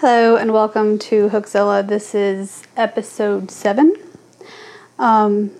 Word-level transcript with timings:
Hello 0.00 0.36
and 0.36 0.54
welcome 0.54 0.98
to 0.98 1.28
Hookzilla. 1.28 1.86
This 1.86 2.14
is 2.14 2.62
episode 2.74 3.50
seven. 3.50 3.94
Um, 4.98 5.50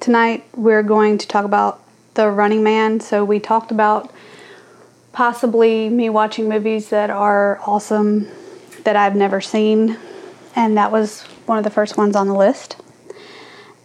tonight 0.00 0.44
we're 0.56 0.82
going 0.82 1.16
to 1.18 1.28
talk 1.28 1.44
about 1.44 1.80
The 2.14 2.28
Running 2.28 2.64
Man. 2.64 2.98
So 2.98 3.24
we 3.24 3.38
talked 3.38 3.70
about 3.70 4.12
possibly 5.12 5.88
me 5.88 6.10
watching 6.10 6.48
movies 6.48 6.88
that 6.88 7.08
are 7.08 7.60
awesome 7.64 8.26
that 8.82 8.96
I've 8.96 9.14
never 9.14 9.40
seen, 9.40 9.96
and 10.56 10.76
that 10.76 10.90
was 10.90 11.22
one 11.46 11.56
of 11.56 11.62
the 11.62 11.70
first 11.70 11.96
ones 11.96 12.16
on 12.16 12.26
the 12.26 12.34
list. 12.34 12.74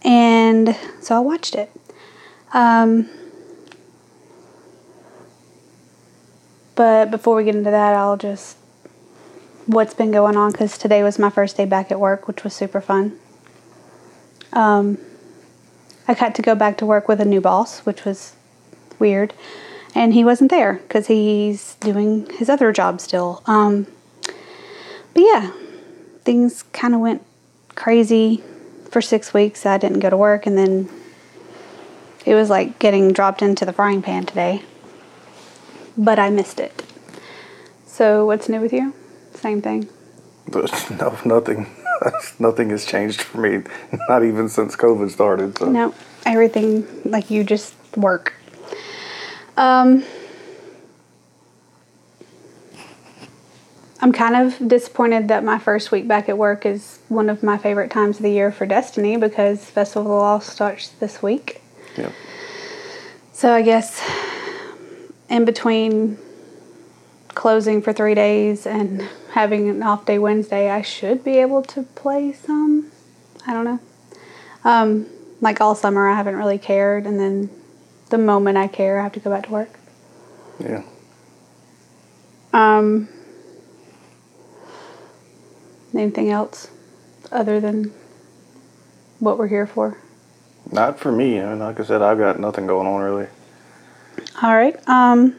And 0.02 0.76
so 1.00 1.14
I 1.14 1.20
watched 1.20 1.54
it. 1.54 1.70
Um, 2.52 3.08
but 6.74 7.12
before 7.12 7.36
we 7.36 7.44
get 7.44 7.54
into 7.54 7.70
that, 7.70 7.94
I'll 7.94 8.16
just 8.16 8.56
what's 9.68 9.92
been 9.92 10.10
going 10.10 10.34
on 10.34 10.50
because 10.50 10.78
today 10.78 11.02
was 11.02 11.18
my 11.18 11.28
first 11.28 11.58
day 11.58 11.66
back 11.66 11.92
at 11.92 12.00
work, 12.00 12.26
which 12.26 12.42
was 12.42 12.54
super 12.54 12.80
fun. 12.80 13.18
Um, 14.52 14.96
I 16.08 16.14
got 16.14 16.34
to 16.36 16.42
go 16.42 16.54
back 16.54 16.78
to 16.78 16.86
work 16.86 17.06
with 17.06 17.20
a 17.20 17.26
new 17.26 17.42
boss, 17.42 17.80
which 17.80 18.06
was 18.06 18.34
weird, 18.98 19.34
and 19.94 20.14
he 20.14 20.24
wasn't 20.24 20.50
there 20.50 20.74
because 20.74 21.06
he's 21.08 21.74
doing 21.80 22.28
his 22.30 22.48
other 22.48 22.72
job 22.72 22.98
still. 23.00 23.42
Um, 23.44 23.86
but 25.12 25.20
yeah, 25.20 25.52
things 26.24 26.64
kind 26.72 26.94
of 26.94 27.00
went 27.00 27.22
crazy 27.74 28.42
for 28.90 29.02
six 29.02 29.34
weeks. 29.34 29.66
I 29.66 29.76
didn't 29.76 30.00
go 30.00 30.08
to 30.08 30.16
work, 30.16 30.46
and 30.46 30.56
then 30.56 30.88
it 32.24 32.34
was 32.34 32.48
like 32.48 32.78
getting 32.78 33.12
dropped 33.12 33.42
into 33.42 33.66
the 33.66 33.72
frying 33.74 34.00
pan 34.00 34.24
today. 34.24 34.62
But 35.94 36.18
I 36.18 36.30
missed 36.30 36.58
it. 36.58 36.84
So, 37.84 38.24
what's 38.24 38.48
new 38.48 38.60
with 38.60 38.72
you? 38.72 38.94
Same 39.40 39.62
thing. 39.62 39.88
But 40.48 40.90
no, 40.98 41.18
nothing. 41.24 41.66
nothing 42.38 42.70
has 42.70 42.84
changed 42.84 43.22
for 43.22 43.38
me. 43.38 43.64
Not 44.08 44.24
even 44.24 44.48
since 44.48 44.76
COVID 44.76 45.10
started. 45.10 45.58
So. 45.58 45.70
No, 45.70 45.94
everything 46.26 46.86
like 47.04 47.30
you 47.30 47.44
just 47.44 47.74
work. 47.96 48.34
Um, 49.56 50.04
I'm 54.00 54.12
kind 54.12 54.36
of 54.36 54.68
disappointed 54.68 55.28
that 55.28 55.42
my 55.42 55.58
first 55.58 55.90
week 55.90 56.06
back 56.06 56.28
at 56.28 56.38
work 56.38 56.64
is 56.64 57.00
one 57.08 57.28
of 57.28 57.42
my 57.42 57.58
favorite 57.58 57.90
times 57.90 58.16
of 58.18 58.22
the 58.22 58.30
year 58.30 58.52
for 58.52 58.64
Destiny 58.64 59.16
because 59.16 59.64
Festival 59.64 60.02
of 60.02 60.08
the 60.08 60.14
Lost 60.14 60.50
starts 60.50 60.90
this 60.90 61.20
week. 61.20 61.62
Yeah. 61.96 62.12
So 63.32 63.52
I 63.52 63.62
guess 63.62 64.00
in 65.28 65.44
between 65.44 66.18
closing 67.38 67.80
for 67.80 67.92
three 67.92 68.16
days 68.16 68.66
and 68.66 69.08
having 69.30 69.70
an 69.70 69.80
off 69.80 70.04
day 70.04 70.18
Wednesday, 70.18 70.70
I 70.70 70.82
should 70.82 71.22
be 71.22 71.38
able 71.38 71.62
to 71.62 71.84
play 71.84 72.32
some. 72.32 72.90
I 73.46 73.52
don't 73.52 73.64
know. 73.64 73.80
Um, 74.64 75.06
like 75.40 75.60
all 75.60 75.76
summer, 75.76 76.08
I 76.08 76.16
haven't 76.16 76.34
really 76.34 76.58
cared, 76.58 77.06
and 77.06 77.20
then 77.20 77.48
the 78.10 78.18
moment 78.18 78.58
I 78.58 78.66
care, 78.66 78.98
I 78.98 79.04
have 79.04 79.12
to 79.12 79.20
go 79.20 79.30
back 79.30 79.44
to 79.44 79.52
work. 79.52 79.78
Yeah. 80.58 80.82
Um, 82.52 83.08
anything 85.94 86.30
else 86.30 86.72
other 87.30 87.60
than 87.60 87.92
what 89.20 89.38
we're 89.38 89.46
here 89.46 89.68
for? 89.68 89.96
Not 90.72 90.98
for 90.98 91.12
me. 91.12 91.40
I 91.40 91.50
mean, 91.50 91.60
like 91.60 91.78
I 91.78 91.84
said, 91.84 92.02
I've 92.02 92.18
got 92.18 92.40
nothing 92.40 92.66
going 92.66 92.88
on 92.88 93.00
really. 93.00 93.28
All 94.42 94.56
right. 94.56 94.76
Um, 94.88 95.36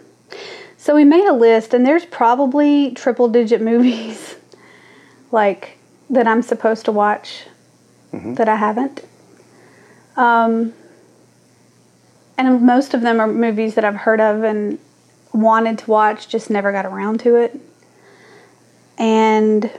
so 0.79 0.95
we 0.95 1.03
made 1.03 1.28
a 1.28 1.34
list, 1.34 1.73
and 1.73 1.85
there's 1.85 2.06
probably 2.06 2.91
triple 2.91 3.28
digit 3.28 3.62
movies 3.62 4.35
like 5.31 5.78
that 6.09 6.25
I'm 6.25 6.41
supposed 6.41 6.85
to 6.85 6.91
watch 6.91 7.44
Mhm. 8.13 8.35
that 8.38 8.50
I 8.50 8.56
haven't. 8.56 9.01
Um, 10.17 10.73
and 12.38 12.62
most 12.63 12.94
of 12.95 13.01
them 13.01 13.19
are 13.19 13.28
movies 13.28 13.75
that 13.75 13.85
I've 13.85 13.95
heard 13.97 14.19
of 14.22 14.44
and 14.44 14.79
wanted 15.34 15.78
to 15.79 15.91
watch, 15.91 16.28
just 16.28 16.50
never 16.50 16.72
got 16.72 16.85
around 16.88 17.19
to 17.19 17.35
it. 17.35 17.59
And 18.97 19.69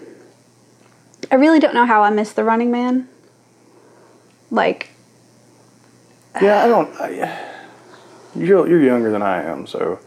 I 1.32 1.34
really 1.34 1.58
don't 1.58 1.74
know 1.74 1.86
how 1.86 2.02
I 2.02 2.10
missed 2.10 2.36
The 2.36 2.44
Running 2.44 2.70
Man. 2.70 3.08
Like, 4.50 4.90
Yeah, 6.40 6.62
I 6.64 6.68
don't. 6.68 7.00
I, 7.00 7.38
you're 8.36 8.68
you're 8.68 8.80
younger 8.82 9.10
than 9.10 9.22
I 9.22 9.42
am, 9.42 9.66
so, 9.66 9.98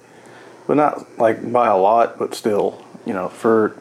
but 0.68 0.78
not 0.78 1.20
like 1.20 1.52
by 1.52 1.68
a 1.68 1.78
lot, 1.78 2.18
but 2.18 2.34
still, 2.34 2.84
you 3.06 3.14
know, 3.14 3.30
for 3.30 3.76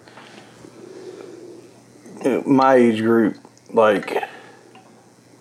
you 2.25 2.31
know, 2.31 2.43
my 2.45 2.75
age 2.75 3.01
group, 3.01 3.37
like 3.73 4.17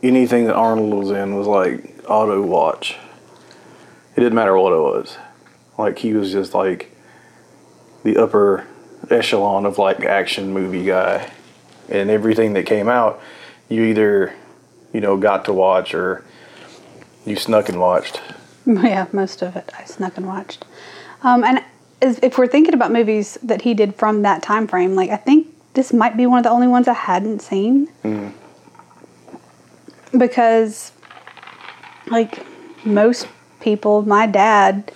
anything 0.04 0.46
that 0.46 0.56
Arnold 0.56 0.94
was 0.94 1.12
in 1.12 1.36
was 1.36 1.48
like 1.48 2.04
auto 2.08 2.42
watch. 2.42 2.98
It 4.16 4.20
didn't 4.20 4.36
matter 4.36 4.58
what 4.58 4.74
it 4.74 4.82
was. 4.82 5.18
Like 5.78 6.00
he 6.00 6.14
was 6.14 6.32
just 6.32 6.54
like 6.54 6.96
the 8.04 8.18
upper 8.18 8.68
echelon 9.10 9.66
of 9.66 9.78
like 9.78 10.02
action 10.02 10.54
movie 10.54 10.86
guy, 10.86 11.32
and 11.90 12.10
everything 12.10 12.54
that 12.54 12.66
came 12.66 12.88
out, 12.88 13.22
you 13.70 13.84
either 13.84 14.34
you 14.94 15.02
know 15.02 15.18
got 15.18 15.46
to 15.46 15.54
watch 15.54 15.94
or 15.94 16.24
you 17.26 17.36
snuck 17.36 17.70
and 17.70 17.80
watched. 17.80 18.22
Yeah, 18.64 19.08
most 19.12 19.42
of 19.42 19.56
it 19.56 19.72
I 19.78 19.86
snuck 19.86 20.18
and 20.18 20.28
watched. 20.28 20.66
Um, 21.24 21.44
and 21.44 21.64
if 22.02 22.38
we're 22.38 22.48
thinking 22.48 22.74
about 22.74 22.92
movies 22.92 23.38
that 23.44 23.62
he 23.62 23.74
did 23.74 23.96
from 23.96 24.24
that 24.24 24.42
time 24.42 24.68
frame, 24.68 24.96
like 24.96 25.10
I 25.12 25.18
think 25.18 25.48
this 25.74 25.94
might 25.94 26.18
be 26.18 26.26
one 26.26 26.40
of 26.40 26.44
the 26.44 26.50
only 26.50 26.68
ones 26.68 26.88
I 26.88 26.94
hadn't 26.94 27.42
seen. 27.42 27.88
Because, 30.18 30.92
like 32.08 32.46
most 32.86 33.28
people, 33.62 34.02
my 34.02 34.26
dad 34.26 34.92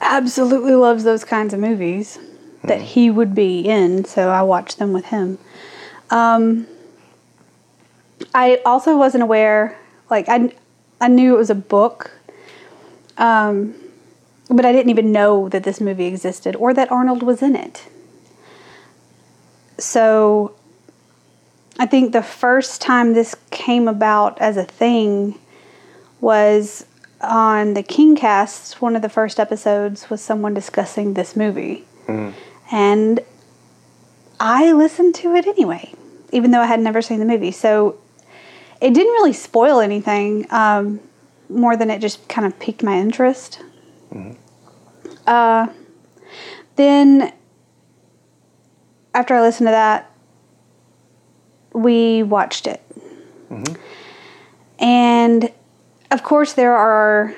absolutely 0.00 0.74
loves 0.74 1.04
those 1.04 1.24
kinds 1.24 1.54
of 1.54 1.60
movies 1.60 2.18
that 2.62 2.80
he 2.80 3.10
would 3.10 3.34
be 3.34 3.60
in, 3.60 4.04
so 4.04 4.28
I 4.28 4.42
watched 4.42 4.78
them 4.78 4.92
with 4.92 5.06
him. 5.06 5.38
Um, 6.10 6.66
I 8.34 8.60
also 8.64 8.96
wasn't 8.96 9.22
aware, 9.22 9.78
like 10.10 10.28
I, 10.28 10.54
I 11.00 11.08
knew 11.08 11.34
it 11.34 11.38
was 11.38 11.50
a 11.50 11.54
book. 11.54 12.12
Um, 13.18 13.74
but 14.48 14.64
I 14.64 14.72
didn't 14.72 14.90
even 14.90 15.12
know 15.12 15.48
that 15.48 15.64
this 15.64 15.80
movie 15.80 16.06
existed 16.06 16.56
or 16.56 16.72
that 16.74 16.90
Arnold 16.90 17.22
was 17.22 17.42
in 17.42 17.56
it. 17.56 17.88
So 19.78 20.54
I 21.78 21.86
think 21.86 22.12
the 22.12 22.22
first 22.22 22.80
time 22.80 23.14
this 23.14 23.34
came 23.50 23.88
about 23.88 24.40
as 24.40 24.56
a 24.56 24.64
thing 24.64 25.38
was 26.20 26.86
on 27.20 27.74
the 27.74 27.82
Kingcast. 27.82 28.74
One 28.74 28.96
of 28.96 29.02
the 29.02 29.08
first 29.08 29.38
episodes 29.40 30.08
was 30.08 30.20
someone 30.20 30.54
discussing 30.54 31.14
this 31.14 31.36
movie. 31.36 31.84
And 32.70 33.20
I 34.40 34.72
listened 34.72 35.14
to 35.16 35.34
it 35.34 35.46
anyway, 35.46 35.92
even 36.32 36.50
though 36.50 36.60
I 36.60 36.66
had 36.66 36.80
never 36.80 37.02
seen 37.02 37.18
the 37.18 37.26
movie. 37.26 37.50
So 37.50 37.98
it 38.80 38.94
didn't 38.94 39.12
really 39.12 39.32
spoil 39.32 39.80
anything. 39.80 40.46
Um, 40.50 41.00
more 41.48 41.76
than 41.76 41.90
it 41.90 42.00
just 42.00 42.28
kind 42.28 42.46
of 42.46 42.58
piqued 42.58 42.82
my 42.82 42.98
interest. 42.98 43.60
Uh, 45.26 45.68
then, 46.76 47.32
after 49.14 49.34
I 49.34 49.40
listened 49.40 49.66
to 49.66 49.72
that, 49.72 50.10
we 51.72 52.22
watched 52.22 52.66
it. 52.66 52.82
And 54.78 55.52
of 56.10 56.22
course, 56.22 56.52
there 56.52 56.76
are, 56.76 57.34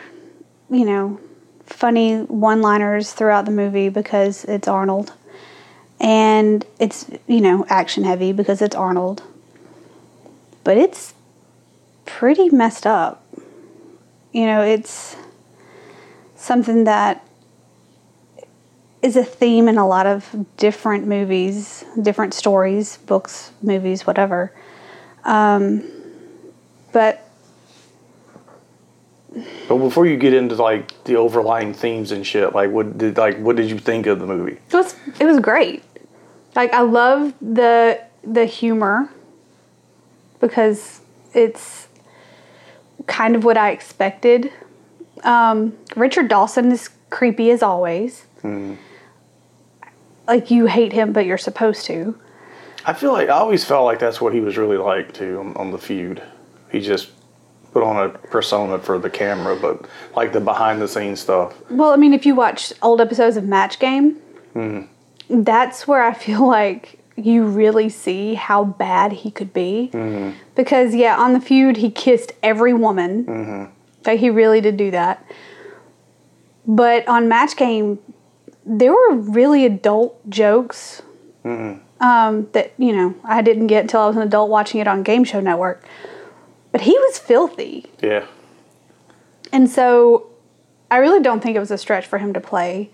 you 0.71 0.85
know, 0.85 1.21
funny 1.65 2.21
one 2.23 2.63
liners 2.63 3.13
throughout 3.13 3.45
the 3.45 3.51
movie 3.51 3.89
because 3.89 4.45
it's 4.45 4.69
Arnold. 4.69 5.13
And 6.01 6.65
it's, 6.79 7.11
you 7.27 7.41
know, 7.41 7.65
action 7.69 8.05
heavy 8.05 8.33
because 8.33 8.63
it's 8.63 8.77
Arnold. 8.77 9.23
But 10.65 10.77
it's 10.77 11.15
pretty 12.05 12.51
messed 12.51 12.87
up 12.87 13.25
you 14.33 14.47
know, 14.47 14.63
it's 14.63 15.17
something 16.39 16.85
that 16.85 17.27
is 19.03 19.17
a 19.17 19.25
theme 19.25 19.69
in 19.69 19.77
a 19.77 19.87
lot 19.87 20.07
of 20.07 20.47
different 20.57 21.07
movies, 21.07 21.85
different 22.01 22.35
stories, 22.35 22.97
books, 22.99 23.53
movies, 23.63 24.07
whatever. 24.07 24.53
Um, 25.25 25.85
but 26.93 27.29
But 29.69 29.77
before 29.79 30.07
you 30.07 30.17
get 30.17 30.33
into 30.33 30.55
like 30.57 31.05
the 31.05 31.17
overlying 31.17 31.75
themes 31.75 32.13
and 32.13 32.27
shit, 32.27 32.55
like 32.55 32.71
what 32.71 32.97
did 32.99 33.19
like 33.19 33.39
what 33.39 33.57
did 33.57 33.69
you 33.69 33.79
think 33.79 34.07
of 34.07 34.19
the 34.21 34.27
movie? 34.27 34.59
it 34.71 34.75
was 34.75 34.97
it 35.21 35.25
was 35.27 35.39
great. 35.39 35.83
Like 36.57 36.73
I 36.73 36.81
love 36.81 37.35
the 37.41 38.01
the 38.25 38.47
humor 38.47 39.11
because 40.41 41.01
it's 41.35 41.89
kind 43.07 43.37
of 43.37 43.45
what 43.45 43.57
I 43.57 43.71
expected. 43.71 44.53
Um, 45.25 45.77
Richard 45.97 46.29
Dawson 46.29 46.73
is 46.73 46.91
creepy 47.11 47.51
as 47.51 47.63
always. 47.63 48.25
Hmm. 48.43 48.75
like 50.29 50.51
you 50.51 50.67
hate 50.67 50.93
him, 50.93 51.13
but 51.13 51.27
you're 51.27 51.39
supposed 51.39 51.87
to. 51.87 52.17
I 52.85 52.93
feel 52.93 53.13
like 53.13 53.29
I 53.29 53.33
always 53.33 53.65
felt 53.65 53.85
like 53.85 53.99
that's 53.99 54.21
what 54.21 54.33
he 54.33 54.41
was 54.41 54.57
really 54.57 54.77
like 54.77 55.13
too 55.13 55.41
on, 55.41 55.57
on 55.57 55.71
the 55.73 55.79
feud. 55.79 56.23
He 56.71 56.81
just 56.81 57.11
put 57.73 57.83
on 57.83 57.97
a 57.97 58.09
persona 58.11 58.79
for 58.79 58.99
the 58.99 59.11
camera, 59.11 59.57
but 59.57 59.87
like 60.15 60.33
the 60.33 60.41
behind 60.41 60.81
the 60.81 60.89
scenes 60.89 61.21
stuff. 61.21 61.55
Well, 61.71 61.91
I 61.91 61.97
mean, 61.97 62.13
if 62.15 62.25
you 62.25 62.35
watch 62.35 62.73
old 62.83 63.01
episodes 63.01 63.37
of 63.37 63.45
Match 63.45 63.79
Game, 63.79 64.15
hmm. 64.53 64.83
that's 65.29 65.87
where 65.87 66.03
I 66.03 66.15
feel 66.15 66.47
like 66.47 66.99
you 67.17 67.45
really 67.45 67.89
see 67.89 68.35
how 68.35 68.65
bad 68.65 69.13
he 69.13 69.31
could 69.31 69.53
be. 69.53 69.89
Hmm. 69.89 70.31
Because, 70.55 70.95
yeah, 70.95 71.17
on 71.17 71.33
the 71.33 71.41
feud, 71.41 71.79
he 71.79 71.91
kissed 71.91 72.33
every 72.43 72.73
woman. 72.73 73.73
Like, 74.09 74.21
he 74.21 74.31
really 74.31 74.61
did 74.61 74.77
do 74.77 74.91
that. 74.91 75.25
But 76.67 77.07
on 77.07 77.29
Match 77.29 77.57
Game, 77.57 77.99
there 78.65 78.93
were 78.93 79.15
really 79.15 79.65
adult 79.65 80.29
jokes 80.29 81.03
um, 81.45 82.49
that, 82.53 82.73
you 82.77 82.93
know, 82.95 83.15
I 83.25 83.43
didn't 83.43 83.69
get 83.69 83.83
until 83.83 84.01
I 84.01 84.07
was 84.07 84.17
an 84.17 84.23
adult 84.23 84.51
watching 84.51 84.81
it 84.81 84.89
on 84.89 85.03
Game 85.03 85.25
Show 85.25 85.41
Network. 85.41 85.85
But 86.73 86.83
he 86.83 86.93
was 86.93 87.19
filthy. 87.19 87.87
Yeah. 88.03 88.27
And 89.53 89.71
so 89.71 90.31
I 90.91 90.99
really 90.99 91.21
don't 91.21 91.43
think 91.43 91.57
it 91.57 91.61
was 91.61 91.71
a 91.71 91.79
stretch 91.79 92.07
for 92.07 92.19
him 92.19 92.33
to 92.35 92.41
play. 92.41 92.91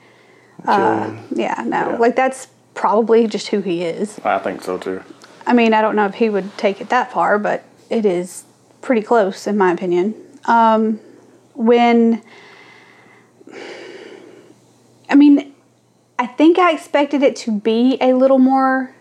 Uh, 0.64 1.16
yeah, 1.30 1.62
no. 1.66 1.90
Yeah. 1.90 1.96
Like 1.96 2.16
that's 2.16 2.48
probably 2.74 3.26
just 3.26 3.48
who 3.48 3.60
he 3.60 3.82
is. 3.82 4.18
I 4.20 4.38
think 4.38 4.62
so 4.62 4.78
too. 4.78 5.02
I 5.46 5.52
mean, 5.52 5.74
I 5.74 5.80
don't 5.80 5.96
know 5.96 6.06
if 6.06 6.14
he 6.14 6.30
would 6.30 6.56
take 6.56 6.80
it 6.80 6.88
that 6.90 7.12
far, 7.12 7.38
but 7.38 7.64
it 7.90 8.06
is 8.06 8.44
pretty 8.80 9.02
close 9.02 9.46
in 9.46 9.56
my 9.56 9.72
opinion. 9.72 10.14
Um, 10.46 11.00
when 11.54 12.22
I 15.08 15.14
mean, 15.14 15.54
I 16.18 16.26
think 16.26 16.58
I 16.58 16.72
expected 16.72 17.22
it 17.22 17.36
to 17.36 17.52
be 17.52 17.98
a 18.00 18.14
little 18.14 18.38
more 18.38 18.94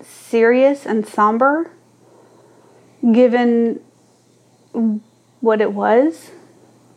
serious 0.00 0.86
and 0.86 1.06
somber 1.06 1.70
given 3.12 3.80
what 5.40 5.60
it 5.60 5.72
was 5.72 6.30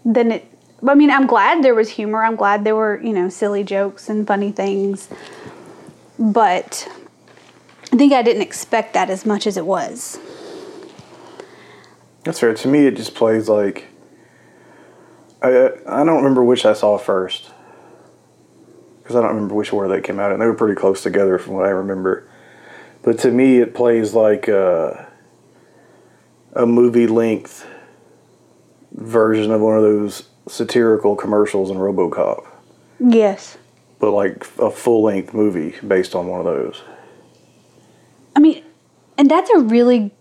than 0.03 0.31
it 0.31 0.51
I 0.87 0.95
mean, 0.95 1.11
I'm 1.11 1.27
glad 1.27 1.63
there 1.63 1.75
was 1.75 1.89
humor. 1.91 2.23
I'm 2.23 2.35
glad 2.35 2.63
there 2.63 2.75
were, 2.75 2.99
you 3.03 3.13
know, 3.13 3.29
silly 3.29 3.63
jokes 3.63 4.09
and 4.09 4.25
funny 4.25 4.51
things. 4.51 5.09
But 6.17 6.87
I 7.93 7.97
think 7.97 8.13
I 8.13 8.23
didn't 8.23 8.41
expect 8.41 8.93
that 8.93 9.09
as 9.09 9.25
much 9.25 9.45
as 9.45 9.57
it 9.57 9.65
was. 9.65 10.19
That's 12.23 12.39
fair. 12.39 12.53
To 12.53 12.67
me, 12.67 12.85
it 12.87 12.95
just 12.95 13.15
plays 13.15 13.49
like 13.49 13.87
I 15.41 15.71
I 15.87 16.03
don't 16.03 16.17
remember 16.17 16.43
which 16.43 16.65
I 16.65 16.73
saw 16.73 16.97
first 16.97 17.49
because 19.01 19.15
I 19.15 19.21
don't 19.21 19.33
remember 19.35 19.55
which 19.55 19.73
order 19.73 19.89
they 19.89 20.01
came 20.01 20.19
out, 20.19 20.31
and 20.31 20.41
they 20.41 20.45
were 20.45 20.53
pretty 20.53 20.75
close 20.79 21.01
together 21.03 21.37
from 21.39 21.53
what 21.55 21.65
I 21.65 21.69
remember. 21.69 22.27
But 23.03 23.17
to 23.19 23.31
me, 23.31 23.57
it 23.57 23.73
plays 23.73 24.13
like 24.13 24.47
a, 24.47 25.07
a 26.53 26.67
movie 26.67 27.07
length 27.07 27.65
version 28.93 29.51
of 29.51 29.59
one 29.61 29.75
of 29.75 29.81
those 29.81 30.29
satirical 30.47 31.15
commercials 31.15 31.71
in 31.71 31.77
RoboCop, 31.77 32.45
Yes. 32.99 33.57
but 33.99 34.11
like 34.11 34.45
a 34.59 34.69
full 34.69 35.01
length 35.01 35.33
movie 35.33 35.73
based 35.87 36.13
on 36.13 36.27
one 36.27 36.39
of 36.41 36.45
those. 36.45 36.83
I 38.35 38.39
mean, 38.39 38.63
and 39.17 39.29
that's 39.31 39.49
a 39.49 39.59
really 39.61 40.11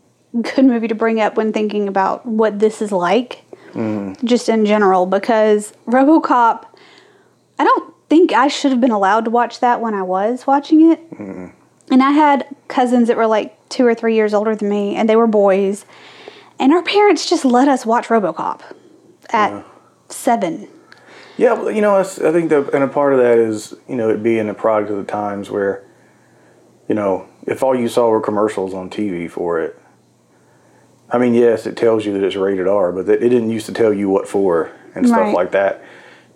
good 0.41 0.65
movie 0.65 0.89
to 0.89 0.95
bring 0.95 1.21
up 1.21 1.37
when 1.37 1.53
thinking 1.53 1.89
about 1.89 2.25
what 2.27 2.59
this 2.59 2.81
is 2.81 2.93
like, 2.93 3.45
mm. 3.73 4.23
just 4.25 4.49
in 4.49 4.67
general, 4.67 5.07
because 5.07 5.73
Robocop, 5.87 6.67
I 7.59 7.65
don't 7.65 7.95
think 8.09 8.33
I 8.33 8.49
should 8.49 8.73
have 8.73 8.81
been 8.81 8.91
allowed 8.91 9.25
to 9.25 9.31
watch 9.31 9.61
that 9.61 9.81
when 9.81 9.95
I 9.95 10.03
was 10.03 10.47
watching 10.47 10.91
it. 10.91 11.11
Mm. 11.11 11.53
And 11.91 12.03
I 12.03 12.13
had 12.13 12.47
cousins 12.69 13.09
that 13.09 13.17
were 13.17 13.27
like 13.27 13.57
two 13.69 13.85
or 13.85 13.95
three 13.95 14.15
years 14.15 14.33
older 14.33 14.55
than 14.55 14.69
me, 14.69 14.95
and 14.95 15.09
they 15.09 15.17
were 15.17 15.27
boys. 15.27 15.85
And 16.59 16.73
our 16.73 16.83
parents 16.83 17.29
just 17.29 17.45
let 17.45 17.69
us 17.69 17.85
watch 17.85 18.09
Robocop 18.09 18.61
at 19.31 19.65
seven. 20.09 20.69
Yeah, 21.37 21.55
well, 21.55 21.71
you 21.71 21.81
know, 21.81 21.97
I 21.97 22.03
think 22.05 22.51
that, 22.51 22.71
and 22.75 22.85
a 22.85 22.89
part 22.89 23.15
of 23.15 23.19
that 23.21 23.39
is, 23.39 23.75
you 23.89 23.97
know, 23.97 24.11
it 24.11 24.23
being 24.23 24.49
a 24.49 24.55
product 24.55 24.91
of 24.91 24.99
the 24.99 25.05
times 25.05 25.51
where, 25.51 25.85
you 26.87 26.95
know, 26.95 27.27
if 27.47 27.63
all 27.63 27.75
you 27.75 27.89
saw 27.89 28.11
were 28.11 28.21
commercials 28.21 28.75
on 28.75 28.91
TV 28.91 29.31
for 29.31 29.59
it, 29.59 29.80
I 31.13 31.19
mean, 31.19 31.35
yes, 31.35 31.67
it 31.67 31.77
tells 31.77 32.07
you 32.07 32.13
that 32.15 32.23
it's 32.25 32.37
rated 32.37 32.67
R, 32.69 32.93
but 32.93 33.09
it 33.09 33.19
didn't 33.21 33.51
used 33.51 33.67
to 33.67 33.73
tell 33.73 33.93
you 33.93 34.09
what 34.09 34.29
for 34.29 34.71
and 34.95 35.07
stuff 35.07 35.19
Right. 35.21 35.35
like 35.35 35.51
that. 35.53 35.83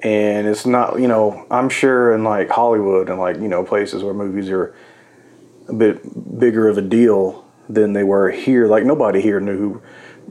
And 0.02 0.46
it's 0.46 0.66
not, 0.66 1.00
you 1.00 1.08
know, 1.08 1.46
I'm 1.50 1.68
sure 1.68 2.12
in 2.12 2.24
like 2.24 2.50
Hollywood 2.50 3.08
and 3.08 3.18
like, 3.18 3.36
you 3.36 3.48
know, 3.48 3.62
places 3.64 4.02
where 4.02 4.12
movies 4.14 4.50
are 4.50 4.74
a 5.68 5.72
bit 5.72 6.38
bigger 6.38 6.68
of 6.68 6.76
a 6.76 6.82
deal 6.82 7.44
than 7.68 7.92
they 7.94 8.02
were 8.04 8.30
here. 8.30 8.66
Like, 8.66 8.84
nobody 8.84 9.20
here 9.20 9.40
knew 9.40 9.56
who 9.56 9.82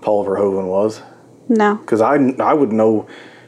Paul 0.01 0.25
Verhoeven 0.25 0.67
was 0.67 1.01
No. 1.49 1.75
because 1.75 2.01
I, 2.01 2.15
I 2.39 2.53
would 2.53 2.71
know 2.71 3.07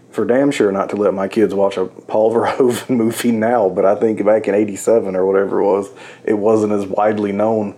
for 0.10 0.26
damn 0.26 0.50
sure 0.50 0.72
not 0.72 0.90
to 0.92 0.96
let 0.96 1.14
my 1.14 1.28
kids 1.28 1.54
watch 1.54 1.76
a 1.78 1.86
Paul 1.86 2.32
Verhoeven 2.36 2.90
movie 2.96 3.32
now, 3.34 3.70
but 3.70 3.86
I 3.86 3.96
think 3.96 4.24
back 4.26 4.48
in 4.48 4.56
'87 4.56 5.14
or 5.16 5.26
whatever 5.26 5.60
it 5.60 5.66
was, 5.66 5.90
it 6.24 6.36
wasn't 6.36 6.72
as 6.72 6.86
widely 6.88 7.34
known. 7.34 7.76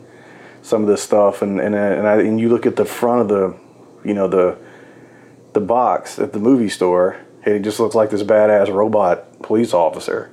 Some 0.61 0.81
of 0.81 0.87
this 0.87 1.01
stuff, 1.01 1.41
and 1.41 1.59
and 1.59 1.75
and, 1.75 2.07
I, 2.07 2.15
and 2.21 2.39
you 2.39 2.49
look 2.49 2.65
at 2.65 2.75
the 2.75 2.85
front 2.85 3.21
of 3.21 3.27
the, 3.29 3.55
you 4.03 4.13
know 4.13 4.27
the, 4.27 4.57
the 5.53 5.61
box 5.61 6.19
at 6.19 6.33
the 6.33 6.39
movie 6.39 6.69
store, 6.69 7.17
and 7.43 7.55
it 7.55 7.61
just 7.61 7.79
looks 7.79 7.95
like 7.95 8.09
this 8.09 8.23
badass 8.23 8.73
robot 8.73 9.41
police 9.41 9.73
officer. 9.73 10.31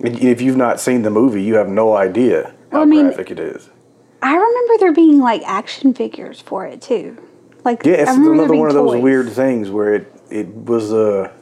And 0.00 0.16
If 0.22 0.40
you've 0.40 0.56
not 0.56 0.78
seen 0.80 1.02
the 1.02 1.10
movie, 1.10 1.42
you 1.42 1.56
have 1.56 1.68
no 1.68 1.96
idea 1.96 2.54
how 2.70 2.78
Well, 2.78 2.82
I 2.82 2.84
mean- 2.84 3.06
graphic 3.06 3.30
it 3.32 3.40
is. 3.40 3.70
I 4.20 4.34
remember 4.34 4.74
there 4.80 4.92
being 4.92 5.20
like 5.20 5.42
action 5.44 5.94
figures 5.94 6.40
for 6.40 6.66
it 6.66 6.82
too. 6.82 7.16
Like 7.64 7.84
Yeah, 7.84 7.94
it's 7.94 8.10
I 8.10 8.14
remember 8.14 8.36
there 8.36 8.44
another 8.46 8.58
one 8.58 8.68
of 8.68 8.74
those 8.74 9.00
weird 9.00 9.30
things 9.30 9.70
where 9.70 9.94
it 9.94 10.12
it 10.30 10.48
was 10.48 10.92
a 10.92 11.32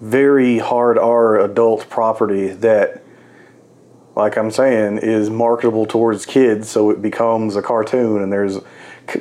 very 0.00 0.58
hard 0.58 0.98
R 0.98 1.40
adult 1.40 1.88
property 1.90 2.48
that, 2.48 3.02
like 4.18 4.36
I'm 4.36 4.50
saying, 4.50 4.98
is 4.98 5.30
marketable 5.30 5.86
towards 5.86 6.26
kids, 6.26 6.68
so 6.68 6.90
it 6.90 7.00
becomes 7.00 7.54
a 7.54 7.62
cartoon. 7.62 8.20
And 8.20 8.32
there's 8.32 8.58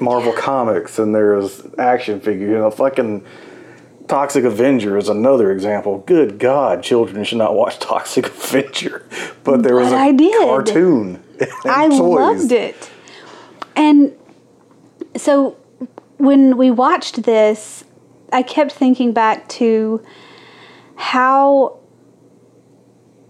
Marvel 0.02 0.34
comics, 0.34 0.98
and 0.98 1.14
there's 1.14 1.62
action 1.78 2.20
figures. 2.20 2.50
You 2.50 2.58
know, 2.58 2.72
fucking 2.72 3.24
Toxic 4.08 4.44
Avenger 4.44 4.98
is 4.98 5.08
another 5.08 5.52
example. 5.52 6.00
Good 6.08 6.40
God, 6.40 6.82
children 6.82 7.24
should 7.24 7.38
not 7.38 7.54
watch 7.56 7.78
Toxic 7.92 8.26
Avenger, 8.26 9.06
but 9.44 9.62
there 9.62 9.76
was 9.76 9.90
But 9.90 9.96
a 9.98 10.00
I 10.00 10.12
did. 10.14 10.42
cartoon. 10.48 11.24
I 11.66 11.90
toys. 11.90 12.00
loved 12.00 12.52
it. 12.52 12.90
And 13.76 14.14
so 15.16 15.56
when 16.18 16.58
we 16.58 16.72
watched 16.72 17.22
this, 17.22 17.84
I 18.34 18.42
kept 18.42 18.72
thinking 18.72 19.14
back 19.14 19.48
to 19.50 20.04
how 20.96 21.78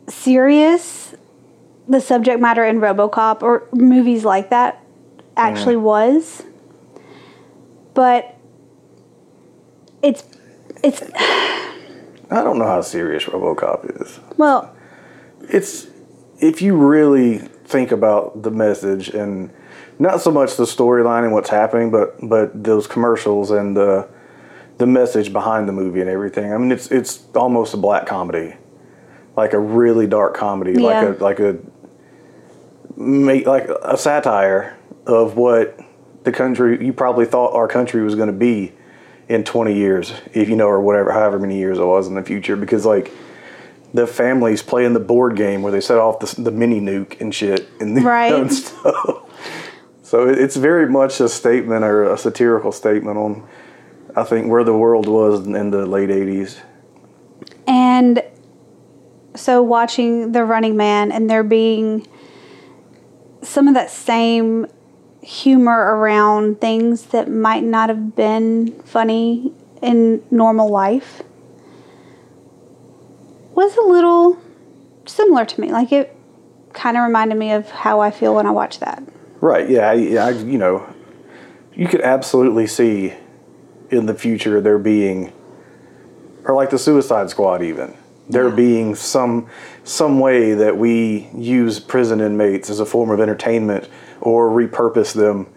serious 0.07 1.13
the 1.88 2.01
subject 2.01 2.39
matter 2.41 2.65
in 2.65 2.79
RoboCop 2.79 3.41
or 3.41 3.67
movies 3.74 4.25
like 4.25 4.50
that 4.50 4.84
actually 5.36 5.75
was. 5.77 6.44
But 7.94 8.36
it's 10.01 10.24
it's 10.84 11.01
I 11.15 12.44
don't 12.44 12.60
know 12.60 12.65
how 12.67 12.82
serious 12.82 13.24
RoboCop 13.25 14.01
is. 14.01 14.20
well, 14.38 14.75
it's 15.50 15.88
if 16.39 16.62
you 16.62 16.75
really 16.75 17.38
think 17.65 17.91
about 17.91 18.44
the 18.44 18.51
message 18.51 19.10
and 19.10 19.51
not 20.00 20.22
so 20.22 20.32
much 20.32 20.56
the 20.58 20.63
storyline 20.65 21.24
and 21.24 21.34
what's 21.34 21.50
happening, 21.50 21.89
but 21.89 22.15
but 22.22 22.63
those 22.63 22.86
commercials 22.88 23.50
and 23.51 23.75
the 23.75 24.08
the 24.77 24.86
message 24.86 25.34
behind 25.34 25.67
the 25.67 25.74
movie 25.74 26.01
and 26.01 26.10
everything. 26.10 26.53
I 26.53 26.58
mean, 26.58 26.72
it's 26.72 26.91
it's 26.91 27.24
almost 27.34 27.74
a 27.74 27.77
black 27.77 28.06
comedy, 28.06 28.56
like 29.36 29.53
a 29.53 29.60
really 29.60 30.06
dark 30.06 30.36
comedy, 30.36 30.74
Yeah. 30.74 30.82
like 30.82 31.20
a 31.20 31.24
like 31.24 31.39
a 31.39 31.58
make 32.97 33.45
like 33.45 33.69
a 33.83 33.95
satire 33.97 34.75
of 35.05 35.37
what 35.37 35.79
the 36.23 36.31
country 36.31 36.83
you 36.85 36.91
probably 36.91 37.25
thought 37.25 37.53
our 37.53 37.67
country 37.67 38.01
was 38.03 38.15
going 38.15 38.27
to 38.27 38.33
be 38.33 38.73
in 39.29 39.43
20 39.43 39.73
years 39.73 40.13
if 40.33 40.49
you 40.49 40.55
know 40.55 40.67
or 40.67 40.81
whatever 40.81 41.11
however 41.11 41.37
many 41.39 41.57
years 41.57 41.77
it 41.77 41.85
was 41.85 42.07
in 42.07 42.15
the 42.15 42.23
future 42.23 42.55
because 42.55 42.85
like 42.85 43.11
the 43.93 44.05
families 44.07 44.61
playing 44.63 44.93
the 44.93 44.99
board 44.99 45.35
game 45.37 45.61
where 45.61 45.71
they 45.71 45.79
set 45.79 45.97
off 45.97 46.19
the, 46.19 46.41
the 46.41 46.51
mini 46.51 46.81
nuke 46.81 47.21
and 47.21 47.33
shit 47.33 47.69
and, 47.79 48.03
Right. 48.03 48.33
and 48.33 48.51
stuff. 48.53 49.23
So 50.03 50.27
it- 50.27 50.39
it's 50.39 50.55
very 50.57 50.89
much 50.89 51.19
a 51.21 51.29
statement 51.29 51.83
or 51.85 52.03
a 52.03 52.17
satirical 52.17 52.71
statement 52.73 53.17
on, 53.17 53.47
I 54.15 54.23
think, 54.23 54.49
where 54.51 54.63
the 54.65 54.73
world 54.75 55.07
was 55.07 55.45
in 55.47 55.69
the 55.71 55.85
late 55.85 56.09
'80s. 56.09 56.57
And 57.65 58.21
so 59.35 59.61
watching 59.63 60.31
The 60.33 60.43
Running 60.43 60.75
Man 60.75 61.11
and 61.11 61.29
there 61.29 61.43
being 61.43 62.05
some 63.47 63.67
of 63.67 63.73
that 63.73 63.89
same 63.89 64.67
humor 65.21 65.95
around 65.95 66.59
things 66.59 67.07
that 67.07 67.29
might 67.29 67.63
not 67.63 67.89
have 67.89 68.15
been 68.15 68.71
funny 68.83 69.51
in 69.81 70.23
normal 70.31 70.69
life 70.69 71.21
was 73.53 73.75
a 73.77 73.81
little 73.81 74.37
similar 75.05 75.45
to 75.45 75.61
me. 75.61 75.71
Like 75.71 75.91
it 75.91 76.15
kind 76.73 76.97
of 76.97 77.03
reminded 77.03 77.37
me 77.37 77.51
of 77.51 77.69
how 77.71 77.99
I 78.01 78.11
feel 78.11 78.35
when 78.35 78.45
I 78.45 78.51
watch 78.51 78.79
that. 78.79 79.01
Right. 79.41 79.69
Yeah. 79.69 79.89
I, 79.89 79.93
yeah, 79.93 80.25
I, 80.25 80.29
you 80.31 80.57
know, 80.57 80.87
you 81.73 81.87
could 81.87 82.01
absolutely 82.01 82.67
see 82.67 83.13
in 83.89 84.05
the 84.05 84.13
future 84.13 84.59
there 84.61 84.77
being, 84.79 85.31
or 86.43 86.53
like 86.55 86.69
the 86.69 86.79
Suicide 86.79 87.29
Squad, 87.29 87.63
even 87.63 87.95
there 88.29 88.49
Yeah. 88.49 88.55
being 88.55 88.95
some 88.95 89.47
some 89.88 90.20
way 90.20 90.53
that 90.53 90.77
we 90.77 91.29
use 91.36 91.79
prison 91.79 92.20
inmates 92.20 92.70
as 92.70 92.79
a 92.79 92.86
form 92.86 93.10
of 93.10 93.20
entertainment 93.22 93.88
or 94.22 94.50
repurpose 94.50 95.13
them, 95.13 95.48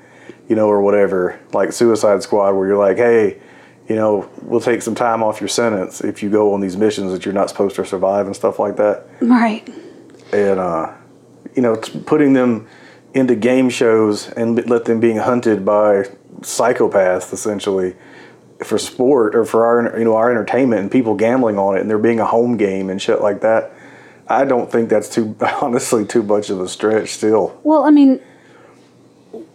you 0.48 0.54
know, 0.56 0.68
or 0.68 0.80
whatever. 0.82 1.40
Like 1.52 1.72
Suicide 1.72 2.22
Squad, 2.22 2.52
where 2.52 2.66
you're 2.68 2.78
like, 2.78 2.96
hey. 2.96 3.40
You 3.88 3.96
know, 3.96 4.30
we'll 4.42 4.60
take 4.60 4.82
some 4.82 4.94
time 4.94 5.20
off 5.20 5.40
your 5.40 5.48
sentence 5.48 6.00
if 6.00 6.22
you 6.22 6.30
go 6.30 6.54
on 6.54 6.60
these 6.60 6.76
missions 6.76 7.10
that 7.10 7.24
you're 7.24 7.34
not 7.34 7.48
supposed 7.48 7.74
to 7.74 7.84
survive 7.84 8.26
and 8.26 8.36
stuff 8.36 8.60
like 8.60 8.76
that 8.76 9.04
Right. 9.20 9.68
and 10.32 10.60
uh, 10.60 10.92
you 11.56 11.62
know, 11.62 11.74
t- 11.74 11.98
putting 12.06 12.32
them 12.34 12.68
into 13.14 13.34
game 13.34 13.68
shows 13.68 14.28
and 14.28 14.64
let 14.70 14.84
them 14.84 15.00
being 15.00 15.16
hunted 15.16 15.64
by 15.64 16.04
psychopaths 16.42 17.32
essentially 17.32 17.96
for 18.62 18.78
sport 18.78 19.34
or 19.34 19.44
for 19.44 19.66
our 19.66 19.98
you 19.98 20.04
know 20.04 20.14
our 20.14 20.30
entertainment 20.30 20.82
and 20.82 20.90
people 20.92 21.16
gambling 21.16 21.58
on 21.58 21.76
it 21.76 21.80
and 21.80 21.90
there 21.90 21.98
being 21.98 22.20
a 22.20 22.26
home 22.26 22.56
game 22.56 22.90
and 22.90 23.02
shit 23.02 23.20
like 23.20 23.40
that. 23.40 23.72
I 24.30 24.44
don't 24.44 24.70
think 24.70 24.88
that's 24.88 25.08
too 25.08 25.36
honestly 25.60 26.06
too 26.06 26.22
much 26.22 26.50
of 26.50 26.60
a 26.60 26.68
stretch 26.68 27.10
still. 27.10 27.58
Well, 27.64 27.82
I 27.84 27.90
mean, 27.90 28.20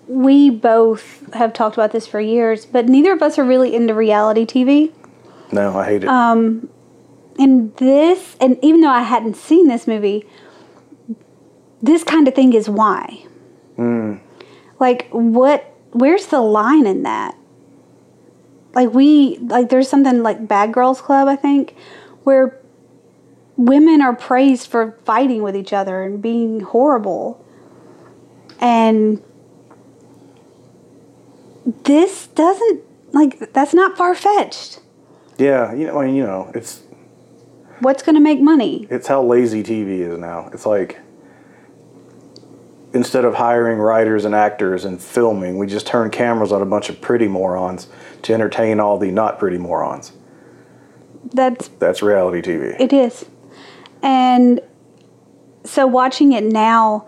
we 0.08 0.50
both 0.50 1.34
have 1.34 1.54
talked 1.54 1.78
about 1.78 1.94
this 1.94 2.06
for 2.06 2.20
years, 2.20 2.66
but 2.66 2.88
neither 2.88 3.14
of 3.14 3.22
us 3.22 3.40
are 3.40 3.46
really 3.46 3.74
into 3.74 3.94
reality 3.94 4.46
TV. 4.46 4.92
No, 5.52 5.78
I 5.78 5.86
hate 5.86 6.04
it. 6.04 6.10
Um, 6.10 6.70
and 7.40 7.76
this, 7.78 8.36
and 8.42 8.60
even 8.62 8.82
though 8.82 8.90
I 8.90 9.04
hadn't 9.04 9.38
seen 9.38 9.70
this 9.70 9.88
movie, 9.88 10.28
this 11.82 12.04
kind 12.04 12.28
of 12.28 12.36
thing 12.36 12.54
is 12.54 12.70
why. 12.70 13.26
Hmm. 13.78 14.16
Like, 14.80 15.08
what, 15.12 15.74
where's 15.92 16.28
the 16.28 16.42
line 16.42 16.86
in 16.86 17.04
that? 17.04 17.38
Like, 18.74 18.94
we, 18.94 19.38
like, 19.38 19.70
there's 19.70 19.88
something 19.88 20.22
like 20.22 20.50
Bad 20.50 20.74
Girls 20.74 21.00
Club, 21.00 21.30
I 21.30 21.38
think, 21.38 21.76
where 22.24 22.60
women 23.58 24.02
are 24.02 24.16
praised 24.16 24.68
for 24.68 24.98
fighting 25.06 25.42
with 25.42 25.56
each 25.56 25.74
other 25.74 26.04
and 26.04 26.22
being 26.22 26.62
horrible. 26.62 27.44
And 28.60 29.22
this 31.84 32.28
doesn't, 32.28 32.82
like, 33.12 33.54
that's 33.54 33.74
not 33.74 33.98
far 33.98 34.16
fetched. 34.16 34.80
yeah, 35.38 35.74
you 35.74 35.88
know, 35.88 36.00
I 36.00 36.06
mean, 36.06 36.16
you 36.16 36.24
know, 36.24 36.52
it's 36.54 36.82
What's 37.80 38.04
going 38.04 38.16
to 38.16 38.22
make 38.22 38.40
money? 38.40 38.88
it's 38.90 39.08
how 39.08 39.22
lazy 39.24 39.62
TV 39.62 40.00
is 40.00 40.18
now. 40.18 40.50
It's 40.54 40.66
like 40.66 41.00
instead 42.94 43.26
of 43.26 43.36
hiring 43.36 43.78
writers 43.78 44.24
and 44.24 44.34
actors 44.34 44.86
and 44.86 45.02
filming, 45.02 45.58
we 45.58 45.68
just 45.68 45.86
turn 45.86 46.10
cameras 46.10 46.54
on 46.54 46.62
a 46.62 46.66
bunch 46.66 46.90
of 46.90 47.02
pretty 47.02 47.28
morons 47.28 47.90
to 48.22 48.34
entertain 48.34 48.80
all 48.80 48.98
the 48.98 49.12
not 49.12 49.38
pretty 49.38 49.58
morons. 49.58 50.14
That's 51.34 51.68
That's 51.80 52.02
reality 52.02 52.42
TV. 52.42 52.80
It 52.80 52.94
is. 52.94 53.26
And 54.06 54.62
so 55.66 55.86
watching 55.86 56.32
it 56.32 56.46
now, 56.46 57.08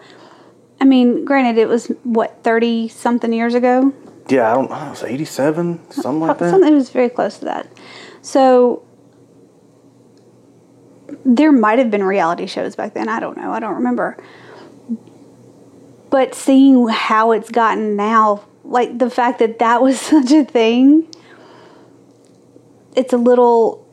I 0.81 0.85
mean, 0.85 1.23
granted, 1.23 1.57
it 1.57 1.69
was 1.69 1.87
what, 2.03 2.43
30 2.43 2.89
something 2.89 3.31
years 3.31 3.53
ago? 3.53 3.93
yeah, 4.29 4.51
I 4.51 4.55
don't 4.55 4.69
know, 4.69 4.87
it 4.87 4.89
was 4.89 5.03
87, 5.03 5.91
something 5.91 6.19
like 6.19 6.37
that. 6.39 6.49
Something, 6.49 6.73
it 6.73 6.75
was 6.75 6.89
very 6.89 7.09
close 7.09 7.39
to 7.39 7.45
that. 7.45 7.71
So 8.21 8.83
there 11.25 11.51
might 11.51 11.79
have 11.79 11.89
been 11.89 12.03
reality 12.03 12.45
shows 12.45 12.75
back 12.75 12.93
then. 12.93 13.09
I 13.09 13.19
don't 13.19 13.37
know. 13.37 13.51
I 13.51 13.59
don't 13.59 13.75
remember. 13.75 14.17
But 16.09 16.35
seeing 16.35 16.87
how 16.87 17.31
it's 17.31 17.49
gotten 17.49 17.95
now, 17.95 18.45
like 18.63 18.97
the 18.97 19.09
fact 19.09 19.39
that 19.39 19.59
that 19.59 19.81
was 19.81 19.99
such 20.01 20.31
a 20.31 20.43
thing, 20.43 21.07
it's 22.95 23.13
a 23.13 23.17
little 23.17 23.85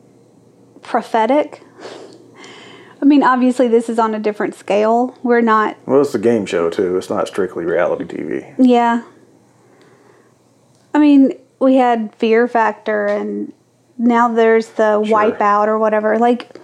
prophetic. 0.81 1.61
I 3.05 3.07
mean, 3.07 3.21
obviously, 3.21 3.67
this 3.67 3.87
is 3.87 3.99
on 3.99 4.15
a 4.15 4.19
different 4.19 4.55
scale. 4.55 5.15
We're 5.21 5.39
not 5.41 5.77
Well, 5.85 6.01
it's 6.01 6.15
a 6.15 6.19
game 6.19 6.47
show 6.47 6.71
too. 6.71 6.97
It's 6.97 7.07
not 7.07 7.27
strictly 7.27 7.63
reality 7.63 8.03
TV. 8.03 8.55
Yeah. 8.57 9.03
I 10.91 10.97
mean, 10.97 11.33
we 11.59 11.75
had 11.75 12.15
Fear 12.15 12.47
Factor, 12.47 13.05
and 13.05 13.53
now 13.99 14.27
there's 14.27 14.69
the 14.69 15.03
Sure. 15.03 15.15
Wipeout 15.19 15.67
or 15.67 15.77
whatever. 15.77 16.17
Like, 16.17 16.59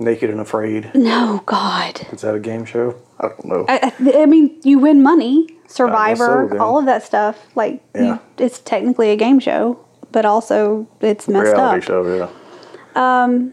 Naked 0.00 0.30
and 0.30 0.40
Afraid. 0.40 0.90
no, 0.96 1.42
God. 1.46 2.00
Is 2.10 2.22
that 2.22 2.34
a 2.34 2.40
game 2.40 2.64
show? 2.64 2.96
I 3.20 3.28
don't 3.28 3.44
know. 3.44 3.66
I, 3.68 3.92
I, 4.16 4.26
mean, 4.26 4.58
you 4.64 4.80
win 4.80 5.00
money, 5.00 5.46
Survivor, 5.68 6.48
then. 6.50 6.58
all 6.58 6.76
of 6.76 6.86
that 6.86 7.04
stuff. 7.04 7.46
Like, 7.54 7.84
Yeah. 7.94 8.02
you, 8.14 8.20
it's 8.38 8.58
technically 8.58 9.10
a 9.10 9.16
game 9.16 9.38
show, 9.38 9.78
but 10.10 10.24
also 10.24 10.88
it's 11.00 11.28
messed 11.28 11.54
up. 11.54 11.56
reality 11.56 11.86
show, 11.86 12.16
yeah. 12.16 13.22
Um, 13.24 13.52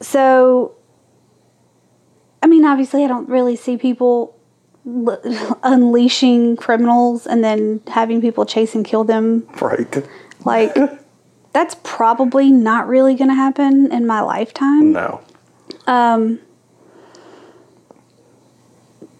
So, 0.00 0.74
I 2.42 2.46
mean, 2.46 2.64
obviously, 2.64 3.04
I 3.04 3.08
don't 3.08 3.28
really 3.28 3.56
see 3.56 3.76
people 3.76 4.34
l- 4.86 5.20
unleashing 5.62 6.56
criminals 6.56 7.26
and 7.26 7.44
then 7.44 7.80
having 7.88 8.20
people 8.20 8.44
chase 8.46 8.74
and 8.74 8.84
kill 8.84 9.04
them 9.04 9.46
Right. 9.60 10.02
Like, 10.44 10.74
that's 11.52 11.76
probably 11.82 12.50
not 12.50 12.86
really 12.88 13.14
going 13.14 13.28
to 13.28 13.34
happen 13.34 13.92
in 13.92 14.06
my 14.06 14.20
lifetime. 14.20 14.92
No. 14.92 15.20
Um, 15.86 16.40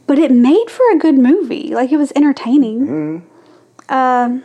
But 0.07 0.19
it 0.19 0.31
made 0.33 0.71
for 0.71 0.91
a 0.93 0.97
good 0.99 1.17
movie. 1.19 1.75
Like, 1.75 1.93
it 1.93 1.97
was 1.97 2.13
entertaining. 2.17 3.23
Um, 3.89 4.45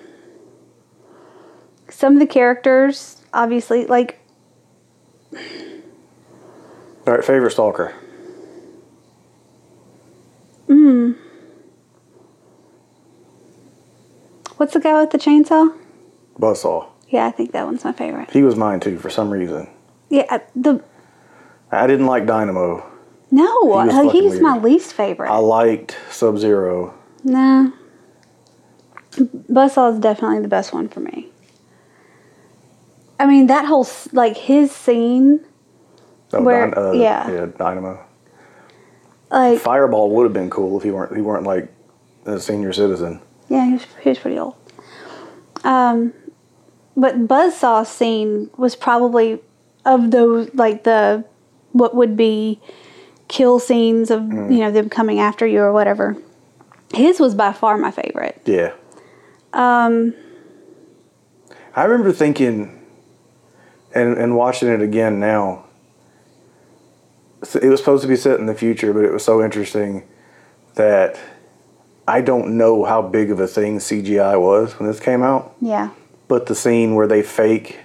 some 1.89 2.13
of 2.13 2.19
the 2.19 2.27
characters, 2.27 3.21
obviously, 3.33 3.85
like, 3.85 4.19
All 7.07 7.13
right, 7.13 7.23
favorite 7.23 7.51
stalker. 7.51 7.93
Mm. 10.67 11.15
What's 14.57 14.73
the 14.73 14.79
guy 14.79 14.99
with 14.99 15.11
the 15.11 15.17
chainsaw? 15.19 15.75
Buzzsaw. 16.39 16.87
Yeah, 17.09 17.27
I 17.27 17.31
think 17.31 17.51
that 17.51 17.65
one's 17.65 17.83
my 17.83 17.91
favorite. 17.93 18.31
He 18.31 18.41
was 18.41 18.55
mine 18.55 18.79
too 18.79 18.97
for 18.97 19.09
some 19.09 19.29
reason. 19.29 19.69
Yeah, 20.09 20.25
uh, 20.29 20.39
the 20.55 20.83
I 21.71 21.87
didn't 21.87 22.07
like 22.07 22.25
Dynamo. 22.25 22.83
no, 23.31 23.59
was 23.63 23.93
uh, 23.93 24.09
he's 24.09 24.39
my 24.39 24.57
least 24.57 24.93
favorite. 24.93 25.29
I 25.29 25.37
liked 25.37 25.97
Sub 26.09 26.37
Zero. 26.37 26.93
Nah. 27.23 27.71
Buzzsaw 29.11 29.93
is 29.93 29.99
definitely 29.99 30.41
the 30.41 30.47
best 30.47 30.73
one 30.73 30.89
for 30.89 30.99
me. 30.99 31.27
I 33.19 33.25
mean, 33.25 33.47
that 33.47 33.65
whole, 33.65 33.87
like, 34.11 34.35
his 34.35 34.71
scene, 34.73 35.39
Oh, 36.33 36.41
Where- 36.41 36.77
uh, 36.77 36.91
yeah. 36.93 37.29
yeah, 37.31 37.45
Dynamo. 37.57 37.99
like, 39.31 39.59
Fireball 39.59 40.11
would 40.11 40.23
have 40.23 40.33
been 40.33 40.49
cool 40.49 40.77
if 40.77 40.83
he 40.83 40.91
weren't 40.91 41.15
he 41.15 41.21
weren't 41.21 41.43
like 41.45 41.71
a 42.25 42.39
senior 42.39 42.73
citizen. 42.73 43.21
yeah, 43.49 43.65
he 43.65 43.73
was, 43.73 43.85
he 44.01 44.09
was 44.09 44.19
pretty 44.19 44.37
old. 44.39 44.55
Um, 45.63 46.13
but 46.97 47.27
Buzzsaw's 47.27 47.89
scene 47.89 48.49
was 48.57 48.75
probably 48.75 49.39
of 49.85 50.11
those, 50.11 50.49
like, 50.53 50.83
the, 50.83 51.23
what 51.71 51.95
would 51.95 52.15
be 52.17 52.59
kill 53.27 53.59
scenes 53.59 54.09
of, 54.11 54.21
you 54.31 54.59
know, 54.59 54.71
them 54.71 54.89
coming 54.89 55.19
after 55.19 55.45
you 55.45 55.59
or 55.59 55.71
whatever. 55.73 56.15
His 56.93 57.19
was 57.19 57.35
by 57.35 57.51
far 57.53 57.77
my 57.77 57.91
favorite. 57.91 58.41
Yeah. 58.45 58.73
Um. 59.53 60.13
I 61.75 61.83
remember 61.83 62.11
thinking, 62.13 62.79
and 63.93 64.17
and 64.17 64.35
watching 64.37 64.69
it 64.69 64.81
again 64.81 65.19
now. 65.19 65.64
It 67.61 67.67
was 67.69 67.79
supposed 67.79 68.01
to 68.01 68.07
be 68.07 68.15
set 68.15 68.39
in 68.39 68.45
the 68.45 68.55
future, 68.55 68.93
but 68.93 69.03
it 69.05 69.11
was 69.11 69.23
so 69.23 69.43
interesting 69.43 70.07
that 70.75 71.19
I 72.07 72.21
don't 72.21 72.57
know 72.57 72.85
how 72.85 73.01
big 73.01 73.31
of 73.31 73.39
a 73.39 73.47
thing 73.47 73.77
CGI 73.79 74.39
was 74.39 74.77
when 74.79 74.87
this 74.87 74.99
came 74.99 75.21
out. 75.23 75.55
Yeah. 75.61 75.89
But 76.27 76.47
the 76.47 76.55
scene 76.55 76.95
where 76.95 77.07
they 77.07 77.21
fake 77.21 77.79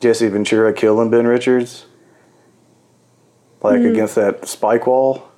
Jesse 0.00 0.28
Ventura 0.28 0.72
killing 0.72 1.10
Ben 1.10 1.26
Richards, 1.26 1.86
like 3.62 3.80
mm. 3.80 3.90
against 3.90 4.14
that 4.14 4.46
spike 4.46 4.86
wall, 4.86 5.28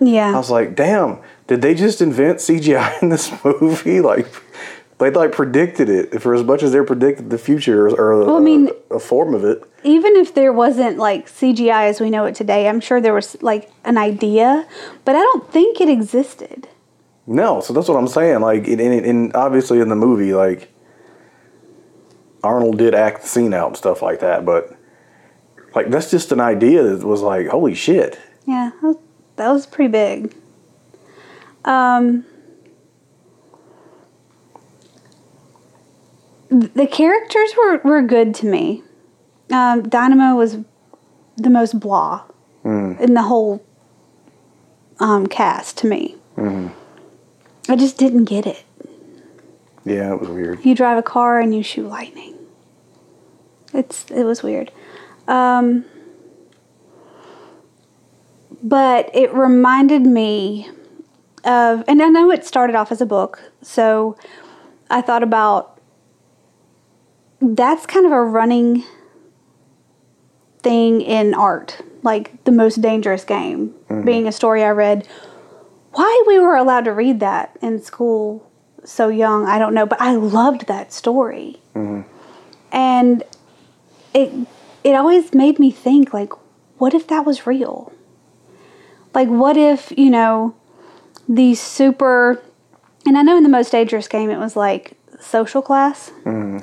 Yeah. 0.00 0.34
I 0.34 0.36
was 0.36 0.50
like, 0.50 0.74
damn, 0.74 1.18
did 1.46 1.62
they 1.62 1.74
just 1.74 2.00
invent 2.00 2.38
CGI 2.38 2.94
in 3.02 3.08
this 3.08 3.32
movie? 3.44 4.00
Like, 4.00 4.26
they 4.98 5.10
like 5.10 5.32
predicted 5.32 5.88
it 5.88 6.22
for 6.22 6.34
as 6.34 6.44
much 6.44 6.62
as 6.62 6.72
they're 6.72 6.84
predicted 6.84 7.30
the 7.30 7.38
future 7.38 7.88
or, 7.88 8.24
Well, 8.24 8.36
I 8.36 8.38
a, 8.38 8.42
mean- 8.42 8.70
a 8.90 8.98
form 8.98 9.34
of 9.34 9.44
it. 9.44 9.64
Even 9.84 10.16
if 10.16 10.34
there 10.34 10.52
wasn't 10.52 10.98
like 10.98 11.28
CGI 11.28 11.88
as 11.88 12.00
we 12.00 12.10
know 12.10 12.24
it 12.24 12.34
today, 12.34 12.68
I'm 12.68 12.80
sure 12.80 13.00
there 13.00 13.14
was 13.14 13.40
like 13.42 13.70
an 13.84 13.98
idea, 13.98 14.66
but 15.04 15.14
I 15.16 15.20
don't 15.20 15.50
think 15.50 15.80
it 15.80 15.88
existed. 15.88 16.68
No, 17.26 17.60
so 17.60 17.72
that's 17.72 17.88
what 17.88 17.96
I'm 17.96 18.08
saying. 18.08 18.40
Like, 18.40 18.66
in, 18.66 18.80
in, 18.80 19.04
in 19.04 19.32
obviously 19.34 19.80
in 19.80 19.88
the 19.88 19.96
movie, 19.96 20.34
like 20.34 20.72
Arnold 22.42 22.78
did 22.78 22.94
act 22.94 23.22
the 23.22 23.28
scene 23.28 23.54
out 23.54 23.68
and 23.68 23.76
stuff 23.76 24.02
like 24.02 24.20
that, 24.20 24.44
but 24.44 24.76
like 25.74 25.90
that's 25.90 26.10
just 26.10 26.32
an 26.32 26.40
idea 26.40 26.82
that 26.82 27.06
was 27.06 27.22
like, 27.22 27.48
holy 27.48 27.74
shit, 27.74 28.18
Yeah, 28.46 28.70
that 28.74 28.82
was, 28.82 28.96
that 29.36 29.50
was 29.50 29.66
pretty 29.66 29.90
big. 29.90 30.34
Um, 31.64 32.26
the 36.50 36.86
characters 36.86 37.52
were, 37.56 37.78
were 37.78 38.02
good 38.02 38.34
to 38.36 38.46
me. 38.46 38.82
Um, 39.52 39.88
Dynamo 39.88 40.34
was 40.34 40.58
the 41.36 41.50
most 41.50 41.78
blah 41.78 42.24
in 43.00 43.14
the 43.14 43.22
whole 43.22 43.64
um, 44.98 45.26
cast 45.26 45.78
to 45.78 45.86
me. 45.86 46.16
I 47.68 47.76
just 47.76 47.98
didn't 47.98 48.24
get 48.24 48.46
it. 48.46 48.64
Yeah, 49.84 50.12
it 50.12 50.20
was 50.20 50.28
weird. 50.28 50.64
You 50.64 50.74
drive 50.74 50.96
a 50.98 51.02
car 51.02 51.40
and 51.40 51.54
you 51.54 51.62
shoot 51.62 51.86
lightning. 51.88 52.36
It's 53.74 54.10
it 54.10 54.24
was 54.24 54.42
weird. 54.42 54.70
Um, 55.28 55.84
but 58.62 59.10
it 59.14 59.32
reminded 59.34 60.02
me 60.02 60.68
of 61.44 61.82
and 61.88 62.00
I 62.02 62.08
know 62.08 62.30
it 62.30 62.44
started 62.44 62.76
off 62.76 62.92
as 62.92 63.00
a 63.00 63.06
book, 63.06 63.52
so 63.60 64.16
I 64.88 65.00
thought 65.00 65.22
about 65.22 65.80
that's 67.40 67.86
kind 67.86 68.06
of 68.06 68.12
a 68.12 68.22
running 68.22 68.84
thing 70.62 71.00
in 71.00 71.34
art, 71.34 71.80
like 72.02 72.44
the 72.44 72.52
most 72.52 72.80
dangerous 72.80 73.24
game 73.24 73.74
mm. 73.88 74.04
being 74.04 74.26
a 74.26 74.32
story 74.32 74.62
I 74.62 74.70
read. 74.70 75.06
Why 75.92 76.24
we 76.26 76.38
were 76.38 76.56
allowed 76.56 76.84
to 76.86 76.92
read 76.92 77.20
that 77.20 77.56
in 77.60 77.82
school 77.82 78.50
so 78.84 79.08
young, 79.08 79.46
I 79.46 79.58
don't 79.58 79.74
know, 79.74 79.86
but 79.86 80.00
I 80.00 80.14
loved 80.14 80.66
that 80.66 80.92
story. 80.92 81.60
Mm-hmm. 81.74 82.08
And 82.72 83.22
it 84.14 84.32
it 84.84 84.94
always 84.94 85.32
made 85.34 85.58
me 85.58 85.70
think 85.70 86.12
like 86.12 86.32
what 86.78 86.94
if 86.94 87.06
that 87.08 87.24
was 87.24 87.46
real? 87.46 87.92
Like 89.14 89.28
what 89.28 89.56
if, 89.56 89.92
you 89.96 90.10
know, 90.10 90.54
these 91.28 91.60
super 91.60 92.42
and 93.06 93.18
I 93.18 93.22
know 93.22 93.36
in 93.36 93.42
the 93.42 93.48
most 93.48 93.72
dangerous 93.72 94.08
game 94.08 94.30
it 94.30 94.38
was 94.38 94.56
like 94.56 94.92
social 95.20 95.62
class. 95.62 96.10
Mm-hmm. 96.24 96.58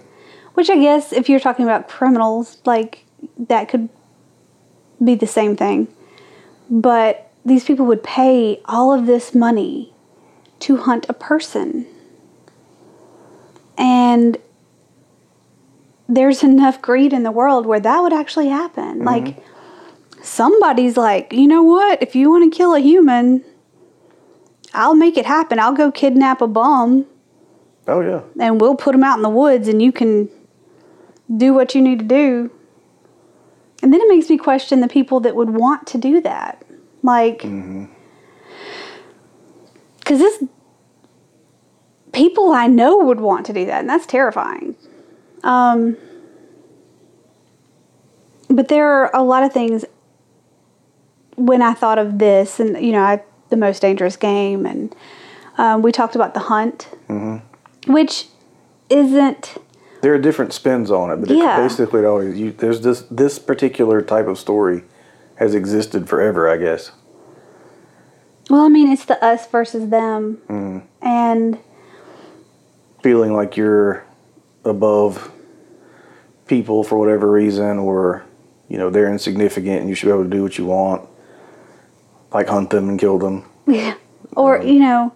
Which 0.55 0.69
I 0.69 0.75
guess 0.75 1.13
if 1.13 1.29
you're 1.29 1.39
talking 1.39 1.63
about 1.63 1.87
criminals, 1.87 2.57
like 2.65 3.05
that 3.37 3.69
could 3.69 3.89
be 5.03 5.15
the 5.15 5.27
same 5.27 5.55
thing. 5.55 5.87
But 6.69 7.31
these 7.45 7.63
people 7.63 7.85
would 7.85 8.03
pay 8.03 8.61
all 8.65 8.93
of 8.93 9.05
this 9.05 9.33
money 9.33 9.93
to 10.59 10.77
hunt 10.77 11.05
a 11.09 11.13
person. 11.13 11.85
And 13.77 14.37
there's 16.07 16.43
enough 16.51 16.81
greed 16.81 17.13
in 17.13 17.23
the 17.23 17.31
world 17.31 17.65
where 17.65 17.79
that 17.79 17.99
would 18.01 18.13
actually 18.13 18.49
happen. 18.49 18.99
Mm-hmm. 18.99 19.05
Like 19.05 19.43
somebody's 20.21 20.97
like, 20.97 21.33
you 21.33 21.47
know 21.47 21.63
what? 21.63 22.01
If 22.01 22.15
you 22.15 22.29
want 22.29 22.51
to 22.51 22.55
kill 22.55 22.75
a 22.75 22.79
human, 22.79 23.43
I'll 24.73 24.95
make 24.95 25.17
it 25.17 25.25
happen. 25.25 25.59
I'll 25.59 25.73
go 25.73 25.91
kidnap 25.91 26.41
a 26.41 26.47
bum 26.47 27.05
Oh 27.87 28.01
yeah. 28.01 28.21
and 28.39 28.61
we'll 28.61 28.75
put 28.75 28.93
him 28.93 29.03
out 29.03 29.17
in 29.17 29.23
the 29.23 29.29
woods 29.29 29.67
and 29.67 29.81
you 29.81 29.91
can 29.91 30.29
do 31.35 31.53
what 31.53 31.73
you 31.73 31.81
need 31.81 31.99
to 31.99 32.05
do. 32.05 32.51
And 33.81 33.93
then 33.93 34.01
it 34.01 34.09
makes 34.09 34.29
me 34.29 34.37
question 34.37 34.81
the 34.81 34.87
people 34.87 35.19
that 35.21 35.35
would 35.35 35.51
want 35.51 35.87
to 35.87 35.97
do 35.97 36.19
that. 36.21 36.63
Like, 37.01 37.43
because 39.99 40.19
this, 40.19 40.43
people 42.11 42.51
I 42.51 42.67
know 42.67 42.97
would 42.97 43.21
want 43.21 43.45
to 43.45 43.53
do 43.53 43.65
that, 43.65 43.79
and 43.79 43.89
that's 43.89 44.05
terrifying. 44.05 44.75
Um, 45.43 45.95
but 48.49 48.67
there 48.67 48.85
are 48.89 49.15
a 49.15 49.23
lot 49.23 49.43
of 49.43 49.53
things 49.53 49.85
when 51.37 51.61
I 51.61 51.73
thought 51.73 51.97
of 51.99 52.19
this, 52.19 52.59
and 52.59 52.83
you 52.85 52.91
know, 52.91 53.01
I, 53.01 53.23
the 53.49 53.55
most 53.55 53.81
dangerous 53.81 54.17
game, 54.17 54.65
and 54.65 54.93
um, 55.57 55.81
we 55.81 55.93
talked 55.93 56.15
about 56.15 56.33
the 56.33 56.41
hunt, 56.41 56.89
which 57.87 58.25
isn't. 58.89 59.55
There 60.01 60.13
are 60.13 60.17
different 60.17 60.53
spins 60.53 60.91
on 60.91 61.11
it, 61.11 61.17
but 61.17 61.29
Yeah. 61.29 61.59
it 61.59 61.63
basically 61.63 62.01
it 62.01 62.05
always 62.05 62.39
you, 62.39 62.51
there's 62.51 62.81
this 62.81 63.01
this 63.11 63.37
particular 63.39 64.01
type 64.01 64.27
of 64.27 64.37
story 64.37 64.83
has 65.35 65.53
existed 65.55 66.07
forever, 66.07 66.49
I 66.49 66.57
guess. 66.57 66.91
Well, 68.49 68.61
I 68.61 68.69
mean, 68.69 68.91
it's 68.91 69.05
the 69.05 69.23
us 69.23 69.45
versus 69.47 69.89
them, 69.89 70.39
mm. 70.49 70.81
and 71.01 71.59
Feeling 73.01 73.33
like 73.33 73.55
you're 73.55 74.03
above 74.65 75.31
people 76.47 76.83
for 76.83 76.97
whatever 76.97 77.31
reason, 77.31 77.79
or 77.79 78.25
you 78.67 78.77
know 78.77 78.89
they're 78.89 79.09
insignificant 79.09 79.79
and 79.79 79.87
you 79.87 79.95
should 79.95 80.07
be 80.07 80.11
able 80.11 80.25
to 80.25 80.29
do 80.29 80.43
what 80.43 80.57
you 80.57 80.65
want, 80.65 81.07
like 82.33 82.49
hunt 82.49 82.71
them 82.71 82.89
and 82.89 82.99
kill 82.99 83.17
them. 83.17 83.45
yeah, 83.67 83.95
or 84.35 84.59
um, 84.59 84.67
you 84.67 84.79
know, 84.79 85.13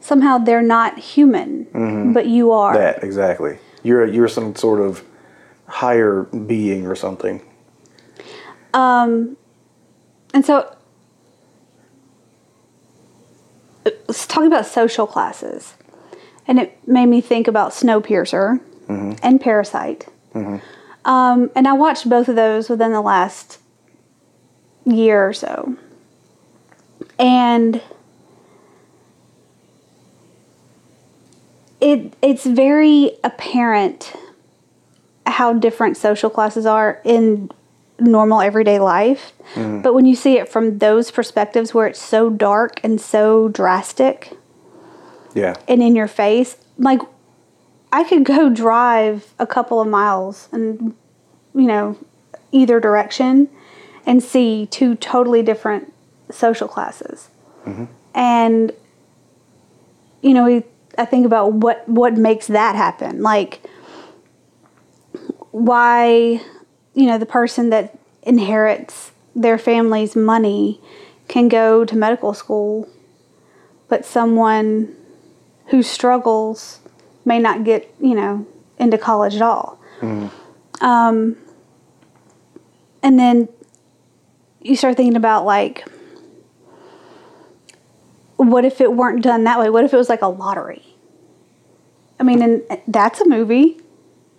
somehow 0.00 0.38
they're 0.38 0.62
not 0.62 0.98
human, 0.98 1.66
mm-hmm. 1.66 2.14
but 2.14 2.26
you 2.26 2.50
are. 2.50 2.72
That 2.72 3.04
exactly. 3.04 3.58
You're 3.88 4.06
you're 4.06 4.28
some 4.28 4.54
sort 4.54 4.80
of 4.80 5.02
higher 5.66 6.24
being 6.24 6.86
or 6.86 6.94
something. 6.94 7.40
Um, 8.74 9.38
and 10.34 10.44
so 10.44 10.76
let's 14.06 14.26
talk 14.26 14.44
about 14.44 14.66
social 14.66 15.06
classes, 15.06 15.74
and 16.46 16.58
it 16.58 16.86
made 16.86 17.06
me 17.06 17.22
think 17.22 17.48
about 17.48 17.72
Snowpiercer 17.72 18.60
and 19.22 19.40
Parasite. 19.40 20.06
Um, 21.04 21.50
and 21.56 21.66
I 21.66 21.72
watched 21.72 22.08
both 22.08 22.28
of 22.28 22.36
those 22.36 22.68
within 22.68 22.92
the 22.92 23.00
last 23.00 23.58
year 24.84 25.26
or 25.26 25.32
so, 25.32 25.76
and 27.18 27.80
it 31.80 32.14
it's 32.22 32.44
very 32.44 33.12
apparent 33.22 34.12
how 35.26 35.52
different 35.52 35.96
social 35.96 36.30
classes 36.30 36.66
are 36.66 37.00
in 37.04 37.50
normal 38.00 38.40
everyday 38.40 38.78
life. 38.78 39.32
Mm. 39.54 39.82
But 39.82 39.94
when 39.94 40.06
you 40.06 40.14
see 40.14 40.38
it 40.38 40.48
from 40.48 40.78
those 40.78 41.10
perspectives 41.10 41.74
where 41.74 41.86
it's 41.86 42.00
so 42.00 42.30
dark 42.30 42.80
and 42.82 43.00
so 43.00 43.48
drastic 43.48 44.32
Yeah. 45.34 45.54
and 45.66 45.82
in 45.82 45.94
your 45.96 46.08
face, 46.08 46.56
like 46.78 47.00
I 47.92 48.04
could 48.04 48.24
go 48.24 48.48
drive 48.50 49.34
a 49.38 49.46
couple 49.46 49.80
of 49.80 49.88
miles 49.88 50.48
and 50.52 50.94
you 51.54 51.66
know, 51.66 51.96
either 52.52 52.78
direction 52.80 53.48
and 54.06 54.22
see 54.22 54.66
two 54.66 54.94
totally 54.94 55.42
different 55.42 55.92
social 56.30 56.68
classes. 56.68 57.28
Mm-hmm. 57.66 57.84
And 58.14 58.72
you 60.22 60.34
know, 60.34 60.44
we, 60.44 60.64
I 60.98 61.04
think 61.04 61.24
about 61.24 61.52
what 61.52 61.88
what 61.88 62.14
makes 62.14 62.48
that 62.48 62.76
happen. 62.76 63.22
Like 63.22 63.62
why 65.50 66.40
you 66.94 67.06
know 67.06 67.18
the 67.18 67.26
person 67.26 67.70
that 67.70 67.98
inherits 68.22 69.12
their 69.34 69.58
family's 69.58 70.14
money 70.14 70.80
can 71.28 71.48
go 71.48 71.84
to 71.84 71.96
medical 71.96 72.34
school 72.34 72.88
but 73.88 74.04
someone 74.04 74.94
who 75.66 75.82
struggles 75.82 76.80
may 77.24 77.38
not 77.38 77.64
get 77.64 77.92
you 78.00 78.14
know 78.14 78.46
into 78.78 78.98
college 78.98 79.34
at 79.36 79.42
all 79.42 79.78
um, 80.80 81.36
and 83.02 83.18
then 83.18 83.48
you 84.60 84.76
start 84.76 84.96
thinking 84.96 85.16
about 85.16 85.44
like 85.44 85.84
what 88.38 88.64
if 88.64 88.80
it 88.80 88.94
weren't 88.94 89.22
done 89.22 89.44
that 89.44 89.58
way? 89.58 89.68
What 89.68 89.84
if 89.84 89.92
it 89.92 89.96
was 89.96 90.08
like 90.08 90.22
a 90.22 90.28
lottery? 90.28 90.84
I 92.18 92.22
mean 92.22 92.42
and 92.42 92.62
that's 92.88 93.20
a 93.20 93.28
movie. 93.28 93.80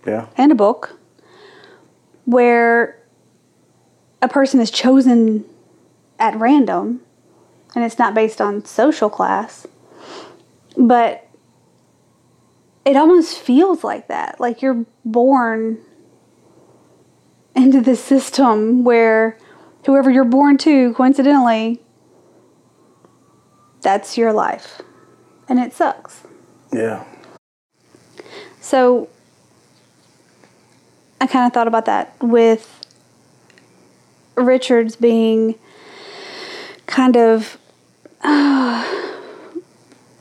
Yeah. 0.06 0.28
and 0.38 0.50
a 0.50 0.54
book 0.54 0.98
where 2.24 2.98
a 4.22 4.28
person 4.28 4.58
is 4.58 4.70
chosen 4.70 5.44
at 6.18 6.34
random 6.36 7.02
and 7.74 7.84
it's 7.84 7.98
not 7.98 8.14
based 8.14 8.40
on 8.40 8.64
social 8.64 9.10
class 9.10 9.66
but 10.76 11.28
it 12.84 12.96
almost 12.96 13.38
feels 13.38 13.84
like 13.84 14.08
that. 14.08 14.40
Like 14.40 14.62
you're 14.62 14.84
born 15.04 15.78
into 17.54 17.80
this 17.80 18.02
system 18.02 18.84
where 18.84 19.36
whoever 19.86 20.10
you're 20.10 20.24
born 20.24 20.56
to 20.58 20.94
coincidentally 20.94 21.80
that's 23.82 24.16
your 24.18 24.32
life 24.32 24.80
and 25.48 25.58
it 25.58 25.72
sucks 25.72 26.22
Yeah. 26.72 27.04
so 28.60 29.08
I 31.20 31.26
kind 31.26 31.46
of 31.46 31.52
thought 31.52 31.68
about 31.68 31.84
that 31.84 32.14
with 32.22 32.80
Richards 34.36 34.96
being 34.96 35.56
kind 36.86 37.16
of 37.16 37.58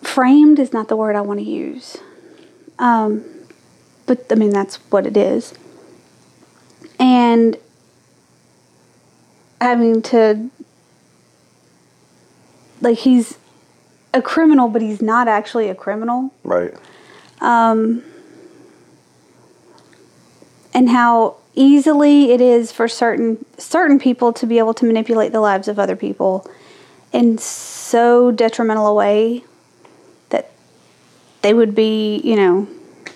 framed 0.02 0.60
is 0.60 0.74
not 0.74 0.90
the 0.90 0.96
word 0.96 1.16
I 1.16 1.22
want 1.22 1.40
to 1.40 1.46
use. 1.46 1.98
Um, 2.78 3.24
but 4.06 4.26
I 4.30 4.36
mean, 4.36 4.50
that's 4.52 4.76
what 4.92 5.08
it 5.08 5.16
is. 5.16 5.54
And 7.00 7.58
having 9.62 10.02
to 10.02 10.50
like 12.82 12.98
he's 13.00 13.38
a 14.14 14.22
criminal, 14.22 14.68
but 14.68 14.82
he's 14.82 15.02
not 15.02 15.28
actually 15.28 15.70
a 15.70 15.76
criminal. 15.76 16.34
Right. 16.44 16.74
Um, 17.42 18.04
and 20.74 20.90
how 20.90 21.38
easily 21.56 22.32
it 22.32 22.42
is 22.42 22.72
for 22.72 22.88
certain 22.88 23.44
certain 23.58 24.00
people 24.00 24.32
to 24.34 24.46
be 24.46 24.60
able 24.60 24.74
to 24.74 24.86
manipulate 24.86 25.32
the 25.32 25.42
lives 25.42 25.68
of 25.68 25.80
other 25.80 25.96
people 25.96 26.50
in 27.12 27.38
so 27.38 28.32
detrimental 28.32 28.88
a 28.88 28.94
way 28.94 29.44
that 30.30 30.52
they 31.42 31.54
would 31.54 31.74
be, 31.74 32.18
you 32.24 32.36
know, 32.36 32.68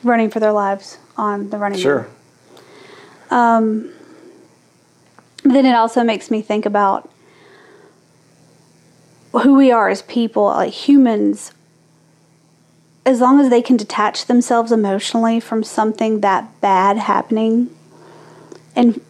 running 0.03 0.29
for 0.29 0.39
their 0.39 0.51
lives 0.51 0.97
on 1.15 1.49
the 1.49 1.57
running. 1.57 1.79
Sure. 1.79 2.07
Um, 3.29 3.91
but 5.43 5.53
then 5.53 5.65
it 5.65 5.75
also 5.75 6.03
makes 6.03 6.31
me 6.31 6.41
think 6.41 6.65
about 6.65 7.09
who 9.41 9.55
we 9.55 9.71
are 9.71 9.89
as 9.89 10.01
people, 10.03 10.45
like 10.45 10.71
humans. 10.73 11.51
As 13.05 13.19
long 13.19 13.39
as 13.39 13.49
they 13.49 13.61
can 13.61 13.75
detach 13.75 14.27
themselves 14.27 14.71
emotionally 14.71 15.39
from 15.39 15.63
something 15.63 16.21
that 16.21 16.61
bad 16.61 16.97
happening 16.97 17.69
and 18.75 19.01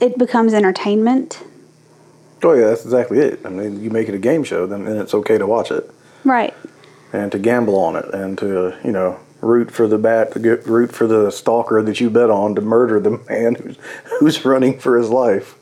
it 0.00 0.16
becomes 0.18 0.54
entertainment. 0.54 1.42
Oh 2.42 2.52
yeah, 2.52 2.66
that's 2.66 2.84
exactly 2.84 3.18
it. 3.18 3.40
I 3.44 3.48
mean, 3.48 3.82
you 3.82 3.90
make 3.90 4.08
it 4.08 4.14
a 4.14 4.18
game 4.18 4.44
show, 4.44 4.66
then, 4.66 4.84
then 4.84 4.98
it's 4.98 5.14
okay 5.14 5.38
to 5.38 5.46
watch 5.46 5.70
it 5.70 5.90
Right. 6.24 6.54
and 7.12 7.32
to 7.32 7.38
gamble 7.38 7.76
on 7.76 7.96
it 7.96 8.04
and 8.14 8.38
to 8.38 8.74
you 8.84 8.92
know 8.92 9.18
root 9.40 9.70
for 9.70 9.86
the 9.88 9.98
bat, 9.98 10.34
root 10.36 10.92
for 10.92 11.06
the 11.06 11.30
stalker 11.30 11.82
that 11.82 12.00
you 12.00 12.10
bet 12.10 12.30
on 12.30 12.54
to 12.54 12.60
murder 12.60 13.00
the 13.00 13.18
man 13.28 13.54
who's 13.56 13.76
who's 14.20 14.44
running 14.44 14.78
for 14.78 14.96
his 14.96 15.10
life. 15.10 15.56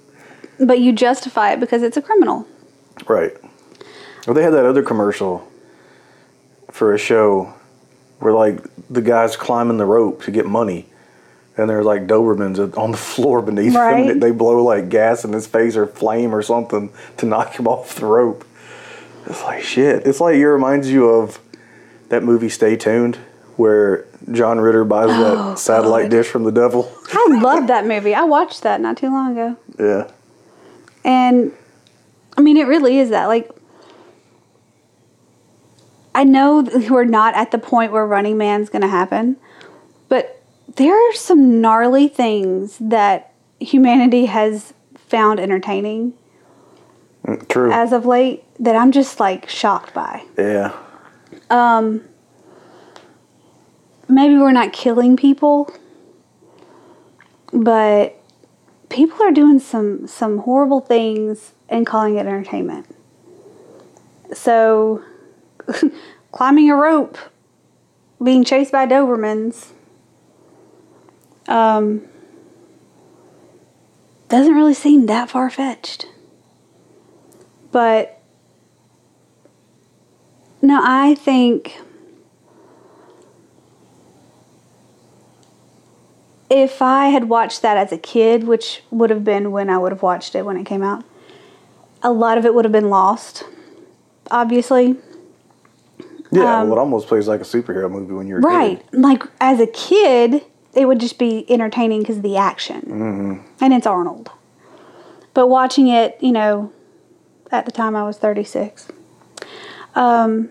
But 0.60 0.80
you 0.80 0.92
justify 0.92 1.52
it 1.52 1.60
because 1.60 1.82
it's 1.82 1.96
a 1.96 2.02
criminal. 2.02 2.46
Right. 3.08 3.32
Well, 4.26 4.34
they 4.34 4.42
had 4.42 4.52
that 4.54 4.64
other 4.64 4.82
commercial 4.82 5.48
for 6.70 6.94
a 6.94 6.98
show 6.98 7.52
where 8.20 8.32
like 8.32 8.60
the 8.88 9.02
guys 9.02 9.36
climbing 9.36 9.78
the 9.78 9.84
rope 9.84 10.22
to 10.24 10.30
get 10.30 10.46
money, 10.46 10.86
and 11.56 11.68
there's 11.68 11.84
like 11.84 12.06
Dobermans 12.06 12.76
on 12.78 12.92
the 12.92 12.96
floor 12.96 13.42
beneath 13.42 13.74
Right. 13.74 14.06
him. 14.10 14.20
They 14.20 14.30
blow 14.30 14.62
like 14.62 14.88
gas 14.88 15.24
in 15.24 15.32
his 15.32 15.46
face 15.46 15.76
or 15.76 15.86
flame 15.86 16.34
or 16.34 16.42
something 16.42 16.90
to 17.18 17.26
knock 17.26 17.54
him 17.58 17.66
off 17.74 17.96
the 17.96 18.06
rope. 18.06 18.44
It's 19.26 19.42
like 19.42 19.62
shit. 19.62 20.06
It's 20.06 20.20
like 20.20 20.36
it 20.36 20.46
reminds 20.48 20.90
you 20.90 21.08
of 21.08 21.38
that 22.08 22.22
movie 22.22 22.48
Stay 22.48 22.76
Tuned, 22.76 23.16
where 23.56 24.04
John 24.30 24.60
Ritter 24.60 24.84
buys 24.84 25.06
Oh, 25.10 25.50
that 25.50 25.58
satellite 25.58 26.04
God. 26.04 26.10
dish 26.10 26.28
from 26.28 26.44
the 26.44 26.52
devil. 26.52 26.92
I 27.12 27.38
love 27.42 27.66
that 27.66 27.86
movie. 27.86 28.14
I 28.14 28.22
watched 28.24 28.62
that 28.62 28.80
not 28.80 28.96
too 28.96 29.08
long 29.10 29.32
ago. 29.32 29.56
Yeah. 29.78 30.10
And 31.04 31.50
I 32.36 32.40
mean, 32.42 32.56
it 32.56 32.66
really 32.68 32.98
is 32.98 33.10
that. 33.10 33.26
Like, 33.26 33.50
I 36.14 36.24
know 36.24 36.60
we're 36.90 37.04
not 37.04 37.34
at 37.34 37.50
the 37.50 37.58
point 37.58 37.92
where 37.92 38.06
Running 38.06 38.36
Man's 38.36 38.68
going 38.68 38.82
to 38.82 38.88
happen, 38.88 39.36
but 40.08 40.42
there 40.76 40.94
are 40.94 41.14
some 41.14 41.60
gnarly 41.60 42.08
things 42.08 42.78
that 42.80 43.32
humanity 43.60 44.26
has 44.26 44.74
found 44.96 45.38
entertaining 45.40 46.14
Mm, 47.24 47.46
True. 47.48 47.70
as 47.70 47.92
of 47.92 48.04
late 48.04 48.42
that 48.58 48.74
I'm 48.74 48.90
just 48.90 49.20
like 49.20 49.48
shocked 49.48 49.94
by. 49.94 50.24
yeah. 50.36 50.72
Maybe 54.08 54.36
we're 54.36 54.50
not 54.52 54.72
killing 54.72 55.16
people, 55.16 55.72
but 57.52 58.20
people 58.88 59.22
are 59.22 59.30
doing 59.30 59.58
some 59.60 60.06
some 60.08 60.38
horrible 60.38 60.80
things 60.80 61.52
and 61.68 61.86
calling 61.86 62.16
it 62.16 62.26
entertainment. 62.26 62.86
So, 64.34 65.02
climbing 66.32 66.70
a 66.70 66.76
rope, 66.76 67.18
being 68.22 68.44
chased 68.44 68.72
by 68.72 68.86
Dobermans, 68.86 69.72
um, 71.48 72.08
doesn't 74.28 74.54
really 74.54 74.74
seem 74.74 75.06
that 75.06 75.30
far 75.30 75.50
fetched. 75.50 76.06
But 77.70 78.20
no, 80.60 80.80
I 80.82 81.14
think 81.14 81.78
if 86.48 86.82
I 86.82 87.06
had 87.06 87.28
watched 87.28 87.62
that 87.62 87.76
as 87.76 87.92
a 87.92 87.98
kid, 87.98 88.44
which 88.44 88.82
would 88.90 89.10
have 89.10 89.24
been 89.24 89.52
when 89.52 89.70
I 89.70 89.78
would 89.78 89.90
have 89.90 90.02
watched 90.02 90.34
it 90.34 90.44
when 90.44 90.56
it 90.56 90.64
came 90.64 90.82
out, 90.82 91.02
a 92.02 92.12
lot 92.12 92.36
of 92.36 92.44
it 92.44 92.54
would 92.54 92.64
have 92.64 92.72
been 92.72 92.90
lost. 92.90 93.44
Obviously, 94.30 94.96
Yeah. 96.32 96.60
Um, 96.60 96.68
well, 96.70 96.78
it 96.78 96.80
almost 96.80 97.08
plays 97.08 97.28
like 97.28 97.40
a 97.40 97.44
superhero 97.44 97.90
movie 97.90 98.14
when 98.14 98.26
you're 98.26 98.38
a 98.38 98.42
kid. 98.42 98.48
right? 98.48 98.94
Like 98.94 99.22
as 99.40 99.60
a 99.60 99.66
kid, 99.66 100.42
it 100.74 100.86
would 100.86 100.98
just 100.98 101.18
be 101.18 101.44
entertaining 101.50 102.00
because 102.00 102.16
of 102.16 102.22
the 102.22 102.36
action, 102.38 103.44
and 103.60 103.74
it's 103.74 103.86
Arnold. 103.86 104.30
But 105.34 105.48
watching 105.48 105.88
it, 105.88 106.16
you 106.20 106.32
know, 106.32 106.72
at 107.50 107.66
the 107.66 107.72
time 107.72 107.94
I 107.94 108.04
was 108.04 108.16
thirty 108.16 108.44
six. 108.44 108.88
Um, 109.94 110.48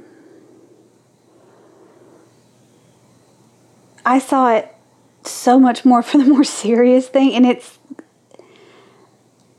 I 4.06 4.20
saw 4.20 4.54
it 4.54 4.76
so 5.24 5.60
much 5.60 5.84
more 5.84 6.04
for 6.04 6.20
the 6.20 6.26
more 6.26 6.44
serious 6.64 7.08
thing, 7.10 7.34
and 7.34 7.46
it's 7.46 7.80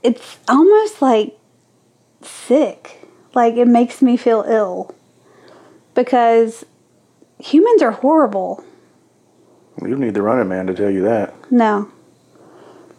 it's 0.04 0.38
almost 0.48 1.02
like 1.02 1.36
sick. 2.22 3.00
Like 3.34 3.54
it 3.56 3.66
makes 3.66 4.00
me 4.02 4.16
feel 4.16 4.44
ill 4.46 4.94
because 5.94 6.64
humans 7.38 7.82
are 7.82 7.90
horrible. 7.90 8.64
You 9.80 9.88
don't 9.88 10.00
need 10.00 10.14
the 10.14 10.22
running 10.22 10.48
man 10.48 10.66
to 10.66 10.74
tell 10.74 10.90
you 10.90 11.02
that. 11.02 11.34
No. 11.50 11.90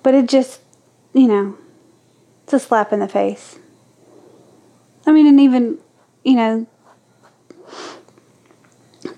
But 0.01 0.15
it 0.15 0.27
just, 0.27 0.61
you 1.13 1.27
know, 1.27 1.57
it's 2.43 2.53
a 2.53 2.59
slap 2.59 2.91
in 2.91 2.99
the 2.99 3.07
face. 3.07 3.57
I 5.05 5.11
mean, 5.11 5.27
and 5.27 5.39
even, 5.39 5.79
you 6.23 6.35
know, 6.35 6.67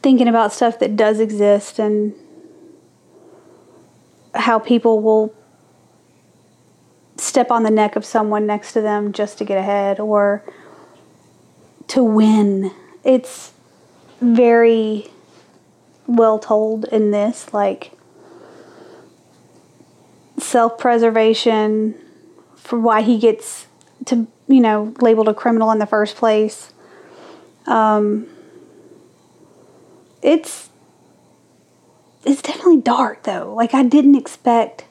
thinking 0.01 0.27
about 0.27 0.53
stuff 0.53 0.79
that 0.79 0.95
does 0.95 1.19
exist 1.19 1.79
and 1.79 2.13
how 4.33 4.59
people 4.59 5.01
will 5.01 5.33
step 7.17 7.49
on 7.49 7.63
the 7.63 7.71
neck 7.71 7.95
of 7.95 8.05
someone 8.05 8.45
next 8.45 8.73
to 8.73 8.81
them 8.81 9.11
just 9.11 9.38
to 9.38 9.45
get 9.45 9.57
ahead 9.57 9.99
or 9.99 10.43
to 11.88 12.03
win. 12.03 12.71
It's 13.03 13.53
very 14.21 15.08
well 16.08 16.39
told 16.39 16.86
in 16.86 17.12
this 17.12 17.54
like 17.54 17.91
self-preservation 20.38 21.95
for 22.56 22.80
why 22.80 23.01
he 23.01 23.17
gets 23.17 23.67
to 24.06 24.28
you 24.47 24.62
know 24.62 24.93
labeled 25.01 25.28
a 25.28 25.34
criminal 25.34 25.71
in 25.71 25.80
the 25.80 25.86
first 25.86 26.15
place. 26.15 26.73
Um 27.67 28.28
it's 30.21 30.69
it's 32.23 32.41
definitely 32.41 32.82
dark 32.82 33.23
though. 33.23 33.54
Like 33.54 33.73
i 33.73 33.84
didn't 33.84 34.15
expect 34.15 34.86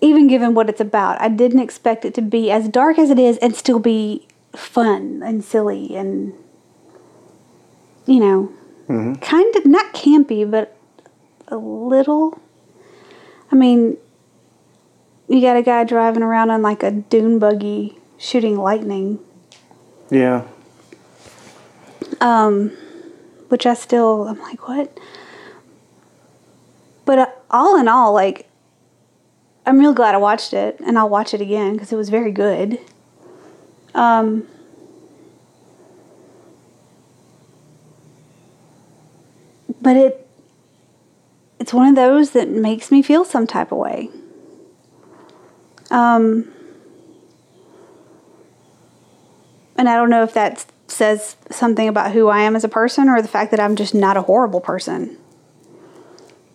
even 0.00 0.26
given 0.26 0.54
what 0.54 0.68
it's 0.68 0.80
about 0.80 1.20
i 1.20 1.28
didn't 1.28 1.60
expect 1.60 2.04
it 2.04 2.14
to 2.14 2.22
be 2.22 2.50
as 2.50 2.68
dark 2.68 2.98
as 2.98 3.10
it 3.10 3.18
is 3.18 3.38
and 3.38 3.54
still 3.56 3.78
be 3.78 4.26
fun 4.54 5.22
and 5.24 5.44
silly 5.44 5.96
and 5.96 6.32
you 8.06 8.20
know 8.20 8.52
kind 9.20 9.54
of 9.56 9.66
not 9.66 9.92
campy 9.92 10.48
but 10.48 10.76
a 11.48 11.56
little. 11.56 12.40
I 13.50 13.54
mean 13.56 13.96
you 15.28 15.40
got 15.40 15.56
a 15.56 15.62
guy 15.62 15.82
driving 15.84 16.22
around 16.22 16.50
on 16.50 16.62
like 16.62 16.82
a 16.82 16.90
dune 16.92 17.38
buggy 17.38 17.98
shooting 18.18 18.56
lightning. 18.56 19.18
Yeah. 20.10 20.44
um 22.20 22.70
which 23.48 23.66
i 23.66 23.74
still 23.74 24.28
i'm 24.28 24.38
like 24.40 24.68
what? 24.68 24.98
But 27.04 27.18
uh, 27.18 27.26
all 27.50 27.76
in 27.78 27.88
all 27.88 28.12
like 28.12 28.48
i'm 29.66 29.78
real 29.78 29.92
glad 29.92 30.14
i 30.14 30.18
watched 30.18 30.52
it 30.52 30.78
and 30.84 30.96
i'll 30.98 31.08
watch 31.08 31.34
it 31.34 31.40
again 31.40 31.72
because 31.72 31.92
it 31.92 31.96
was 31.96 32.08
very 32.08 32.30
good. 32.32 32.78
Um 33.94 34.46
but 39.80 39.96
it 39.96 40.28
it's 41.58 41.72
one 41.72 41.88
of 41.88 41.96
those 41.96 42.30
that 42.30 42.48
makes 42.48 42.90
me 42.90 43.02
feel 43.02 43.24
some 43.24 43.46
type 43.46 43.72
of 43.72 43.78
way 43.78 44.08
um 45.90 46.52
and 49.76 49.88
i 49.88 49.96
don't 49.96 50.10
know 50.10 50.22
if 50.22 50.34
that 50.34 50.66
says 50.88 51.36
something 51.50 51.88
about 51.88 52.12
who 52.12 52.28
i 52.28 52.40
am 52.40 52.54
as 52.56 52.64
a 52.64 52.68
person 52.68 53.08
or 53.08 53.20
the 53.20 53.28
fact 53.28 53.50
that 53.50 53.60
i'm 53.60 53.76
just 53.76 53.94
not 53.94 54.16
a 54.16 54.22
horrible 54.22 54.60
person 54.60 55.16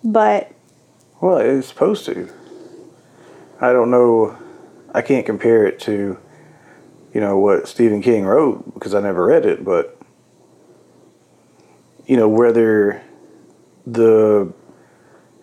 but 0.03 0.51
Well, 1.19 1.37
it's 1.37 1.67
supposed 1.67 2.05
to. 2.05 2.27
I 3.59 3.71
don't 3.71 3.91
know. 3.91 4.35
I 4.93 5.03
can't 5.03 5.25
compare 5.25 5.67
it 5.67 5.79
to 5.81 6.17
you 7.13 7.21
know, 7.21 7.37
what 7.37 7.67
Stephen 7.67 8.01
King 8.01 8.25
wrote 8.25 8.73
because 8.73 8.95
I 8.95 9.01
never 9.01 9.25
read 9.25 9.45
it, 9.45 9.63
but 9.63 10.00
you 12.11 12.17
know, 12.17 12.27
whether 12.27 13.01
the 13.87 14.51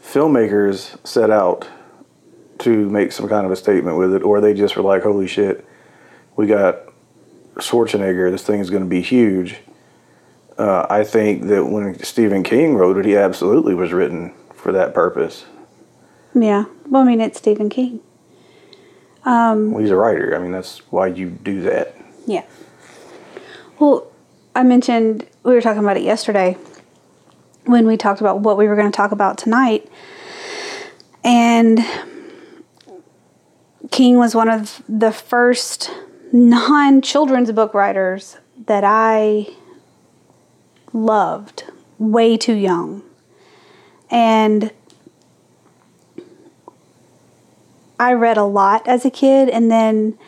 filmmakers 0.03 0.99
set 1.03 1.31
out 1.31 1.67
to 2.59 2.91
make 2.91 3.11
some 3.11 3.27
kind 3.27 3.47
of 3.47 3.51
a 3.51 3.57
statement 3.57 3.97
with 3.97 4.13
it, 4.13 4.23
or 4.23 4.43
they 4.43 4.53
just 4.53 4.77
were 4.77 4.83
like, 4.83 5.03
"Holy 5.03 5.27
shit, 5.27 5.65
we 6.37 6.47
got 6.47 6.81
Schwarzenegger! 7.55 8.31
This 8.31 8.43
thing 8.43 8.61
is 8.61 8.69
going 8.69 8.83
to 8.83 8.89
be 8.89 9.01
huge." 9.01 9.61
Uh, 10.59 10.87
I 10.91 11.05
think 11.05 11.45
that 11.45 11.65
when 11.65 11.99
Stephen 12.03 12.43
King 12.43 12.75
wrote 12.75 12.99
it, 12.99 13.07
he 13.07 13.17
absolutely 13.17 13.75
was 13.75 13.95
written 13.95 14.35
for 14.53 14.71
that 14.73 14.93
purpose. 14.93 15.47
Yeah. 16.35 16.67
Well, 16.85 17.01
I 17.01 17.07
mean, 17.07 17.23
it's 17.23 17.39
Stephen 17.39 17.71
King. 17.71 18.01
Well, 19.25 19.81
he's 19.81 19.91
a 19.91 19.97
writer. 19.97 20.37
I 20.37 20.39
mean, 20.39 20.53
that's 20.53 20.81
why 20.93 21.07
you 21.07 21.31
do 21.31 21.63
that. 21.63 21.97
Yeah. 22.27 22.45
Well, 23.79 24.08
I 24.59 24.65
mentioned 24.65 25.25
we 25.45 25.55
were 25.55 25.61
talking 25.61 25.85
about 25.85 25.99
it 25.99 26.03
yesterday 26.03 26.57
when 27.67 27.87
we 27.87 27.97
talked 27.97 28.21
about 28.21 28.41
what 28.41 28.59
we 28.59 28.67
were 28.67 28.75
going 28.75 28.91
to 28.91 28.97
talk 28.97 29.13
about 29.13 29.39
tonight. 29.39 29.89
And 31.23 31.79
King 33.93 34.19
was 34.19 34.35
one 34.35 34.49
of 34.49 34.83
the 34.89 35.13
first 35.13 35.93
non 36.33 37.03
children's 37.03 37.53
book 37.53 37.73
writers 37.73 38.39
that 38.67 38.83
I 38.85 39.47
loved 40.93 41.63
way 42.01 42.37
too 42.37 42.55
young. 42.55 43.05
And 44.11 44.73
I 48.01 48.13
read 48.13 48.37
a 48.37 48.43
lot 48.43 48.89
as 48.89 49.05
a 49.05 49.11
kid 49.11 49.49
and 49.49 49.71
then 49.71 50.19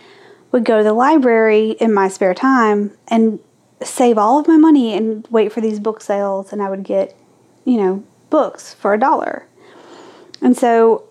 would 0.52 0.64
go 0.64 0.78
to 0.78 0.84
the 0.84 0.92
library 0.92 1.72
in 1.80 1.92
my 1.92 2.06
spare 2.06 2.34
time 2.34 2.92
and 3.08 3.40
save 3.82 4.18
all 4.18 4.38
of 4.38 4.46
my 4.46 4.56
money 4.56 4.94
and 4.94 5.26
wait 5.30 5.52
for 5.52 5.60
these 5.60 5.80
book 5.80 6.00
sales 6.00 6.52
and 6.52 6.62
I 6.62 6.68
would 6.70 6.82
get, 6.84 7.16
you 7.64 7.76
know, 7.76 8.04
books 8.28 8.74
for 8.74 8.94
a 8.94 9.00
dollar. 9.00 9.46
And 10.42 10.56
so 10.56 11.04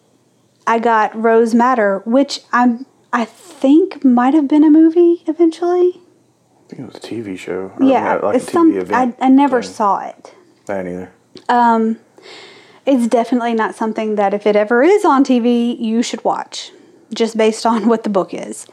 I 0.67 0.79
got 0.79 1.15
Rose 1.19 1.53
Madder, 1.53 2.01
which 2.05 2.41
I'm 2.51 2.85
I 3.11 3.25
think 3.25 4.03
might 4.05 4.33
have 4.35 4.47
been 4.47 4.63
a 4.63 4.69
movie 4.69 5.23
eventually. 5.25 5.93
I 5.95 6.69
think 6.69 6.81
it 6.81 6.85
was 6.85 6.95
a 6.95 6.99
TV 6.99 7.37
show. 7.37 7.71
Yeah, 7.81 8.15
like 8.15 8.35
it's 8.35 8.51
some 8.51 8.71
I, 8.73 8.77
event 8.77 9.15
I 9.19 9.29
never 9.29 9.61
thing. 9.63 9.71
saw 9.71 9.99
it. 10.07 10.35
that 10.67 10.85
either. 10.85 11.11
Um, 11.47 11.97
it's 12.85 13.07
definitely 13.07 13.55
not 13.55 13.73
something 13.75 14.15
that 14.15 14.33
if 14.33 14.45
it 14.45 14.55
ever 14.55 14.83
is 14.83 15.03
on 15.05 15.23
TV, 15.23 15.79
you 15.79 16.03
should 16.03 16.23
watch, 16.23 16.71
just 17.13 17.35
based 17.35 17.65
on 17.65 17.87
what 17.89 18.03
the 18.03 18.09
book 18.09 18.33
is. 18.33 18.67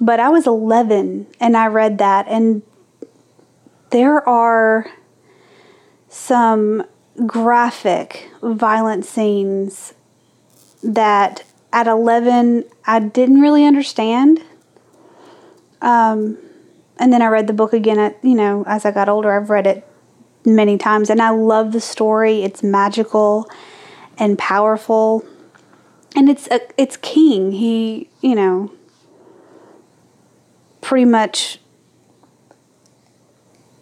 But 0.00 0.20
I 0.20 0.28
was 0.28 0.46
11 0.46 1.26
and 1.40 1.56
I 1.56 1.66
read 1.68 1.98
that, 1.98 2.26
and 2.28 2.62
there 3.94 4.28
are 4.28 4.90
some 6.08 6.84
graphic, 7.26 8.28
violent 8.42 9.04
scenes 9.04 9.94
that 10.82 11.44
at 11.72 11.86
11 11.86 12.64
I 12.88 12.98
didn't 12.98 13.40
really 13.40 13.64
understand. 13.64 14.42
Um, 15.80 16.38
and 16.98 17.12
then 17.12 17.22
I 17.22 17.28
read 17.28 17.46
the 17.46 17.52
book 17.52 17.72
again 17.72 18.00
at, 18.00 18.18
you 18.24 18.34
know, 18.34 18.64
as 18.66 18.84
I 18.84 18.90
got 18.90 19.08
older, 19.08 19.32
I've 19.32 19.48
read 19.48 19.68
it 19.68 19.86
many 20.44 20.76
times 20.76 21.08
and 21.08 21.22
I 21.22 21.30
love 21.30 21.70
the 21.70 21.80
story. 21.80 22.42
It's 22.42 22.64
magical 22.64 23.48
and 24.18 24.36
powerful. 24.36 25.24
And 26.16 26.28
it's 26.28 26.48
a, 26.48 26.60
it's 26.76 26.96
King. 26.96 27.52
He, 27.52 28.10
you 28.20 28.34
know, 28.34 28.72
pretty 30.80 31.04
much 31.04 31.60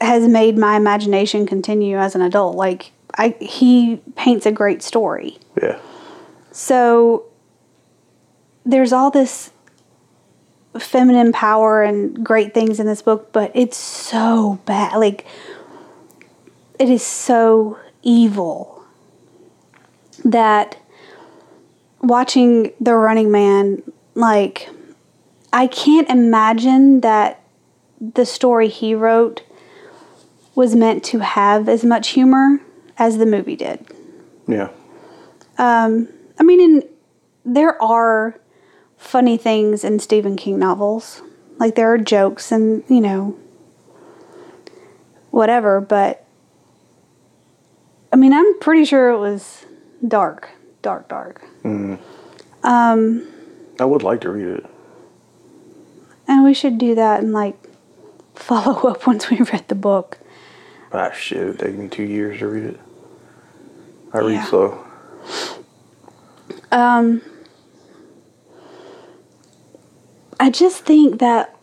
has 0.03 0.29
made 0.29 0.59
my 0.59 0.77
imagination 0.77 1.47
continue 1.47 1.99
as 1.99 2.15
an 2.15 2.23
adult. 2.23 2.57
Like 2.57 2.93
I 3.17 3.37
he 3.41 4.01
paints 4.17 4.47
a 4.47 4.53
great 4.53 4.83
story. 4.83 5.39
Yeah. 5.61 5.79
So 6.51 7.25
there's 8.65 8.93
all 8.93 9.11
this 9.11 9.51
feminine 10.79 11.33
power 11.33 11.83
and 11.83 12.25
great 12.25 12.55
things 12.55 12.81
in 12.81 12.87
this 12.87 13.03
book, 13.03 13.33
but 13.33 13.51
it's 13.55 13.77
so 13.77 14.61
bad. 14.65 14.97
Like, 14.97 15.27
it 16.79 16.89
is 16.89 17.03
so 17.03 17.79
evil 18.03 18.85
that 20.25 20.77
watching 22.01 22.73
The 22.81 22.95
Running 22.95 23.31
Man, 23.31 23.83
like, 24.15 24.69
I 25.53 25.67
can't 25.67 26.09
imagine 26.09 27.01
that 27.03 27.43
the 28.01 28.25
story 28.25 28.69
he 28.69 28.95
wrote 28.95 29.43
was 30.55 30.75
meant 30.75 31.05
to 31.05 31.21
have 31.21 31.69
as 31.69 31.85
much 31.85 32.11
humor 32.11 32.61
as 32.99 33.19
the 33.19 33.27
movie 33.27 33.57
did. 33.57 33.85
Yeah. 34.47 34.69
Um, 35.59 36.09
I 36.39 36.43
mean, 36.43 36.61
in, 36.61 36.89
there 37.45 37.81
are 37.83 38.39
funny 38.97 39.37
things 39.37 39.85
in 39.85 39.99
Stephen 39.99 40.37
King 40.37 40.59
novels. 40.59 41.23
Like 41.59 41.75
there 41.75 41.93
are 41.93 41.99
jokes 41.99 42.53
and, 42.53 42.83
you 42.89 43.01
know, 43.01 43.37
whatever, 45.31 45.81
but 45.81 46.25
I 48.13 48.17
mean, 48.17 48.33
I'm 48.33 48.59
pretty 48.61 48.85
sure 48.85 49.11
it 49.11 49.19
was 49.19 49.65
dark, 50.07 50.51
dark, 50.83 51.09
dark. 51.09 51.43
Mm-hmm. 51.63 51.97
Um, 52.67 53.27
I 53.81 53.85
would 53.85 54.03
like 54.03 54.21
to 54.23 54.31
read 54.31 54.47
it. 54.47 54.67
And 56.29 56.45
we 56.45 56.55
should 56.55 56.79
do 56.79 56.95
that 56.95 57.23
and 57.23 57.33
like 57.33 57.57
follow 58.35 58.91
up 58.91 59.07
once 59.07 59.31
we 59.31 59.39
read 59.39 59.67
the 59.69 59.75
book. 59.75 60.19
Ah, 60.93 61.11
shit. 61.13 61.39
It'd 61.39 61.59
take 61.59 61.75
me 61.75 61.89
two 61.89 62.03
years 62.05 62.39
to 62.41 62.49
read 62.49 62.65
it. 62.65 62.81
I 64.13 64.19
read 64.19 64.35
Yeah. 64.35 64.45
slow. 64.45 64.85
I 70.41 70.51
just 70.51 70.85
think 70.85 71.21
that 71.21 71.55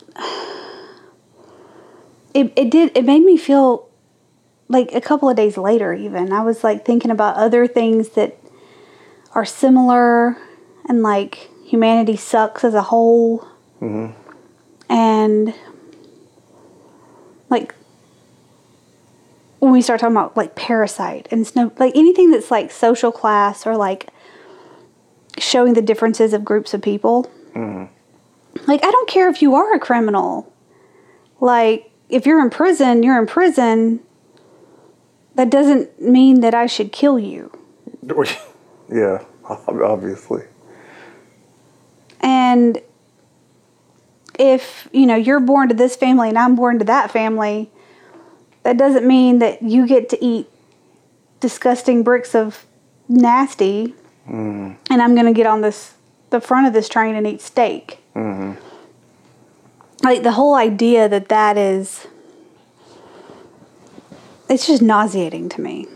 it, 2.32 2.52
it 2.56 2.70
did 2.70 2.96
it 2.96 3.04
made 3.04 3.24
me 3.24 3.36
feel 3.36 3.88
like 4.68 4.94
a 4.94 5.00
couple 5.02 5.28
of 5.28 5.36
days 5.36 5.58
later 5.58 5.92
even 5.92 6.32
I 6.32 6.40
was 6.42 6.64
like 6.64 6.84
thinking 6.86 7.10
about 7.10 7.36
other 7.36 7.66
things 7.66 8.10
that 8.10 8.38
are 9.34 9.44
similar 9.44 10.36
and 10.88 11.02
like 11.02 11.50
humanity 11.66 12.16
sucks 12.16 12.64
as 12.64 12.72
a 12.74 12.82
whole 12.82 13.46
and 14.88 15.54
like 17.50 17.74
when 19.60 19.72
we 19.72 19.80
start 19.80 20.00
talking 20.00 20.16
about 20.16 20.36
like 20.36 20.54
parasite 20.54 21.28
and 21.30 21.46
snow 21.46 21.72
like 21.78 21.94
anything 21.94 22.30
that's 22.30 22.50
like 22.50 22.70
social 22.70 23.12
class 23.12 23.66
or 23.66 23.76
like 23.76 24.08
showing 25.38 25.74
the 25.74 25.82
differences 25.82 26.32
of 26.32 26.44
groups 26.44 26.74
of 26.74 26.82
people 26.82 27.30
mm-hmm. 27.54 27.84
like, 28.66 28.84
I 28.84 28.90
don't 28.90 29.08
care 29.08 29.28
if 29.28 29.42
you 29.42 29.54
are 29.54 29.74
a 29.74 29.78
criminal. 29.80 30.52
Like, 31.40 31.90
if 32.08 32.26
you're 32.26 32.42
in 32.42 32.50
prison, 32.50 33.02
you're 33.02 33.18
in 33.18 33.26
prison. 33.26 34.00
That 35.34 35.50
doesn't 35.50 36.00
mean 36.00 36.40
that 36.40 36.54
I 36.54 36.66
should 36.66 36.92
kill 36.92 37.18
you. 37.18 37.52
yeah, 38.92 39.24
obviously. 39.44 40.42
And 42.20 42.82
if, 44.38 44.88
you 44.92 45.06
know, 45.06 45.16
you're 45.16 45.40
born 45.40 45.68
to 45.68 45.74
this 45.74 45.96
family 45.96 46.28
and 46.28 46.38
I'm 46.38 46.56
born 46.56 46.78
to 46.80 46.84
that 46.86 47.10
family, 47.10 47.70
that 48.62 48.76
doesn't 48.76 49.06
mean 49.06 49.38
that 49.38 49.62
you 49.62 49.86
get 49.86 50.08
to 50.10 50.24
eat 50.24 50.48
disgusting 51.40 52.02
bricks 52.02 52.34
of 52.34 52.66
nasty 53.08 53.94
and 54.26 54.76
I'm 54.88 55.14
going 55.14 55.26
to 55.26 55.32
get 55.32 55.46
on 55.46 55.60
this 55.62 55.94
the 56.30 56.40
front 56.40 56.66
of 56.68 56.72
this 56.72 56.88
train 56.88 57.16
and 57.16 57.26
eat 57.26 57.40
steak. 57.40 57.98
Like 60.02 60.22
the 60.22 60.32
whole 60.32 60.54
idea 60.54 61.08
that 61.08 61.28
that 61.28 61.56
is 61.58 62.06
it's 64.48 64.66
just 64.66 64.82
nauseating 64.82 65.48
to 65.50 65.60
me. 65.60 65.86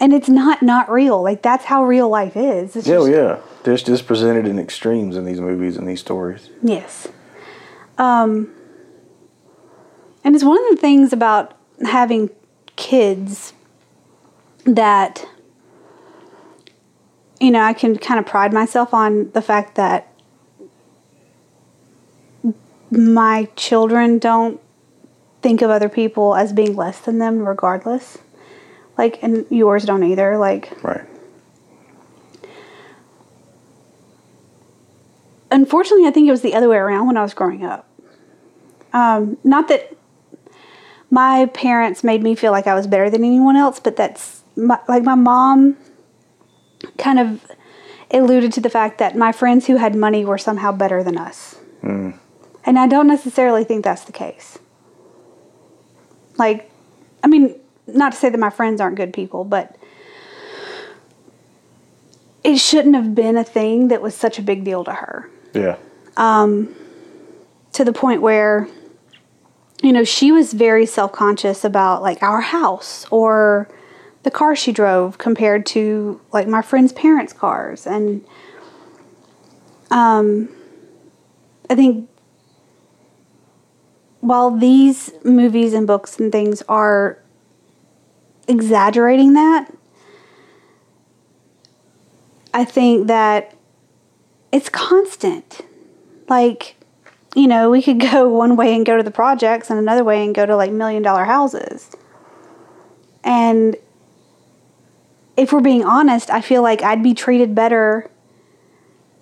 And 0.00 0.12
it's 0.12 0.28
not 0.28 0.62
not 0.62 0.90
real. 0.90 1.22
Like 1.22 1.42
that's 1.42 1.64
how 1.64 1.84
real 1.84 2.08
life 2.08 2.36
is. 2.36 2.76
It's 2.76 2.86
Yeah, 2.86 2.96
just- 2.96 3.10
yeah. 3.10 3.38
There's 3.64 3.82
just 3.82 4.06
presented 4.06 4.46
in 4.46 4.58
extremes 4.58 5.16
in 5.16 5.24
these 5.24 5.40
movies 5.40 5.76
and 5.76 5.86
these 5.88 6.00
stories. 6.00 6.48
Yes. 6.62 7.08
Um, 7.98 8.52
and 10.24 10.34
it's 10.34 10.44
one 10.44 10.58
of 10.64 10.70
the 10.70 10.76
things 10.80 11.12
about 11.12 11.54
having 11.84 12.30
kids 12.76 13.52
that, 14.64 15.26
you 17.40 17.50
know, 17.50 17.60
I 17.60 17.72
can 17.72 17.96
kind 17.96 18.18
of 18.20 18.26
pride 18.26 18.52
myself 18.52 18.92
on 18.92 19.30
the 19.32 19.42
fact 19.42 19.74
that 19.76 20.12
my 22.90 23.48
children 23.56 24.18
don't 24.18 24.60
think 25.42 25.62
of 25.62 25.70
other 25.70 25.88
people 25.88 26.34
as 26.34 26.52
being 26.52 26.74
less 26.74 27.00
than 27.00 27.18
them 27.18 27.46
regardless. 27.46 28.18
Like, 28.96 29.22
and 29.22 29.46
yours 29.50 29.84
don't 29.84 30.02
either. 30.02 30.36
Like, 30.38 30.76
Right. 30.82 31.04
unfortunately, 35.50 36.06
I 36.06 36.10
think 36.10 36.28
it 36.28 36.30
was 36.30 36.42
the 36.42 36.54
other 36.54 36.68
way 36.68 36.76
around 36.76 37.06
when 37.06 37.16
I 37.16 37.22
was 37.22 37.34
growing 37.34 37.64
up. 37.64 37.86
Um, 38.92 39.36
not 39.44 39.68
that 39.68 39.97
my 41.10 41.46
parents 41.46 42.04
made 42.04 42.22
me 42.22 42.34
feel 42.34 42.52
like 42.52 42.66
I 42.66 42.74
was 42.74 42.86
better 42.86 43.08
than 43.10 43.24
anyone 43.24 43.56
else, 43.56 43.80
but 43.80 43.96
that's 43.96 44.42
my, 44.56 44.78
like 44.88 45.02
my 45.02 45.14
mom 45.14 45.76
kind 46.98 47.18
of 47.18 47.44
alluded 48.10 48.52
to 48.52 48.60
the 48.60 48.70
fact 48.70 48.98
that 48.98 49.16
my 49.16 49.32
friends 49.32 49.66
who 49.66 49.76
had 49.76 49.94
money 49.94 50.24
were 50.24 50.38
somehow 50.38 50.72
better 50.72 51.02
than 51.02 51.16
us. 51.18 51.56
Hmm. 51.80 52.10
And 52.64 52.78
I 52.78 52.86
don't 52.86 53.06
necessarily 53.06 53.64
think 53.64 53.84
that's 53.84 54.04
the 54.04 54.12
case. 54.12 54.58
Like, 56.36 56.70
I 57.22 57.26
mean, 57.26 57.54
not 57.86 58.12
to 58.12 58.18
say 58.18 58.28
that 58.28 58.38
my 58.38 58.50
friends 58.50 58.80
aren't 58.80 58.96
good 58.96 59.12
people, 59.12 59.44
but 59.44 59.76
it 62.44 62.58
shouldn't 62.58 62.94
have 62.94 63.14
been 63.14 63.36
a 63.36 63.44
thing 63.44 63.88
that 63.88 64.02
was 64.02 64.14
such 64.14 64.38
a 64.38 64.42
big 64.42 64.64
deal 64.64 64.84
to 64.84 64.92
her 64.92 65.30
Yeah. 65.54 65.76
Um, 66.16 66.74
to 67.72 67.84
the 67.84 67.92
point 67.92 68.22
where 68.22 68.68
you 69.82 69.92
know 69.92 70.04
she 70.04 70.32
was 70.32 70.52
very 70.52 70.86
self-conscious 70.86 71.64
about 71.64 72.02
like 72.02 72.22
our 72.22 72.40
house 72.40 73.06
or 73.10 73.68
the 74.24 74.30
car 74.30 74.54
she 74.56 74.72
drove 74.72 75.18
compared 75.18 75.64
to 75.64 76.20
like 76.32 76.48
my 76.48 76.62
friends 76.62 76.92
parents 76.92 77.32
cars. 77.32 77.86
And 77.86 78.24
um 79.90 80.50
i 81.70 81.74
think 81.74 82.10
while 84.20 84.50
these 84.50 85.10
movies 85.24 85.72
and 85.72 85.86
books 85.86 86.18
and 86.18 86.30
things 86.30 86.62
are 86.68 87.18
exaggerating 88.46 89.32
that 89.32 89.72
i 92.52 92.66
think 92.66 93.06
that 93.06 93.54
it's 94.52 94.68
constant. 94.68 95.60
Like 96.28 96.76
you 97.34 97.46
know, 97.46 97.70
we 97.70 97.82
could 97.82 98.00
go 98.12 98.28
one 98.28 98.56
way 98.56 98.74
and 98.74 98.84
go 98.84 98.96
to 98.96 99.02
the 99.02 99.10
projects 99.10 99.70
and 99.70 99.78
another 99.78 100.04
way 100.04 100.24
and 100.24 100.34
go 100.34 100.46
to 100.46 100.56
like 100.56 100.72
million 100.72 101.02
dollar 101.02 101.24
houses. 101.24 101.90
And 103.24 103.76
if 105.36 105.52
we're 105.52 105.60
being 105.60 105.84
honest, 105.84 106.30
I 106.30 106.40
feel 106.40 106.62
like 106.62 106.82
I'd 106.82 107.02
be 107.02 107.14
treated 107.14 107.54
better. 107.54 108.10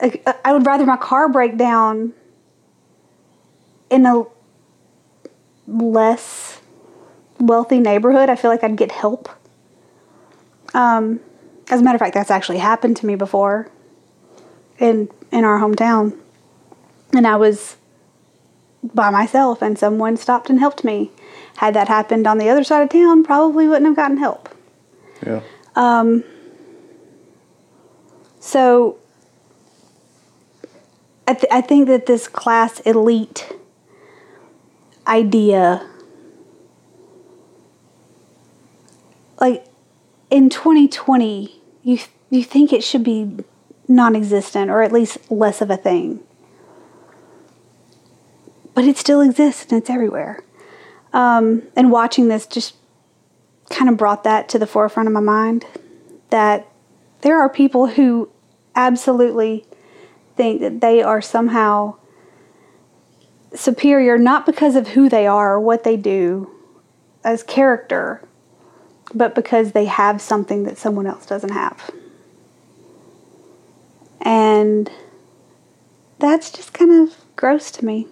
uh, 0.01 0.11
I 0.45 0.53
would 0.53 0.64
rather 0.64 0.87
my 0.87 0.97
car 0.97 1.29
break 1.29 1.57
down 1.57 2.14
in 3.90 4.07
a 4.07 4.25
less 5.66 6.61
wealthy 7.38 7.81
neighborhood. 7.81 8.31
I 8.31 8.37
feel 8.37 8.51
like 8.51 8.64
I'd 8.64 8.77
get 8.77 8.92
help. 8.92 9.29
Um, 10.75 11.21
as 11.69 11.81
a 11.81 11.83
matter 11.85 11.97
of 11.97 12.01
fact, 12.01 12.14
that's 12.14 12.31
actually 12.31 12.59
happened 12.59 12.97
to 12.99 13.07
me 13.07 13.14
before 13.14 13.71
in 14.79 15.09
in 15.33 15.45
our 15.45 15.59
hometown. 15.59 16.19
And 17.12 17.27
I 17.27 17.37
was 17.37 17.77
by 18.94 19.11
myself 19.11 19.62
and 19.62 19.79
someone 19.79 20.16
stopped 20.16 20.51
and 20.51 20.59
helped 20.59 20.85
me. 20.85 21.11
Had 21.57 21.75
that 21.75 21.88
happened 21.88 22.27
on 22.27 22.38
the 22.38 22.49
other 22.49 22.64
side 22.64 22.83
of 22.83 22.90
town, 22.90 23.25
probably 23.25 23.66
wouldn't 23.66 23.87
have 23.87 23.96
gotten 23.96 24.18
help. 24.18 24.49
Yeah. 25.27 25.40
Um, 25.75 26.25
So 28.40 28.99
I, 31.27 31.35
th- 31.35 31.51
I 31.51 31.61
think 31.61 31.88
that 31.88 32.07
this 32.07 32.29
class 32.29 32.79
elite 32.81 33.53
idea, 35.07 35.85
like 39.40 39.66
in 40.31 40.49
2020, 40.51 41.61
you 41.83 41.99
you 42.31 42.42
think 42.44 42.72
it 42.72 42.83
should 42.85 43.03
be 43.05 43.37
non-existent 43.88 44.70
or 44.70 44.83
at 44.83 44.92
least 44.92 45.18
less 45.31 45.61
of 45.61 45.70
a 45.70 45.77
thing, 45.77 46.20
but 48.77 48.85
it 48.85 48.99
still 48.99 49.23
exists 49.23 49.73
and 49.73 49.81
it's 49.81 49.89
everywhere. 49.89 50.45
Um, 51.15 51.62
and 51.75 51.91
watching 51.91 52.29
this 52.29 52.47
just 52.47 52.77
kind 53.71 53.89
of 53.89 53.97
brought 53.97 54.23
that 54.25 54.51
to 54.51 54.59
the 54.59 54.67
forefront 54.67 55.09
of 55.09 55.15
my 55.15 55.21
mind 55.21 55.65
that 56.29 56.69
there 57.23 57.41
are 57.41 57.49
people 57.49 57.87
who 57.87 58.29
absolutely 58.77 59.65
think 60.37 60.61
that 60.61 60.83
they 60.83 61.03
are 61.03 61.23
somehow 61.23 61.97
superior 63.55 64.19
not 64.19 64.45
because 64.45 64.77
of 64.77 64.89
who 64.89 65.09
they 65.09 65.27
are 65.27 65.55
or 65.55 65.61
what 65.61 65.83
they 65.83 65.97
do 65.97 66.51
as 67.25 67.43
character, 67.43 68.23
but 69.15 69.35
because 69.35 69.73
they 69.73 69.87
have 69.87 70.21
something 70.21 70.65
that 70.65 70.77
someone 70.77 71.07
else 71.07 71.25
doesn't 71.25 71.53
have. 71.53 71.91
And 74.21 74.91
that's 76.19 76.51
just 76.51 76.75
kind 76.75 77.09
of 77.09 77.17
gross 77.37 77.71
to 77.71 77.85
me. 77.87 78.09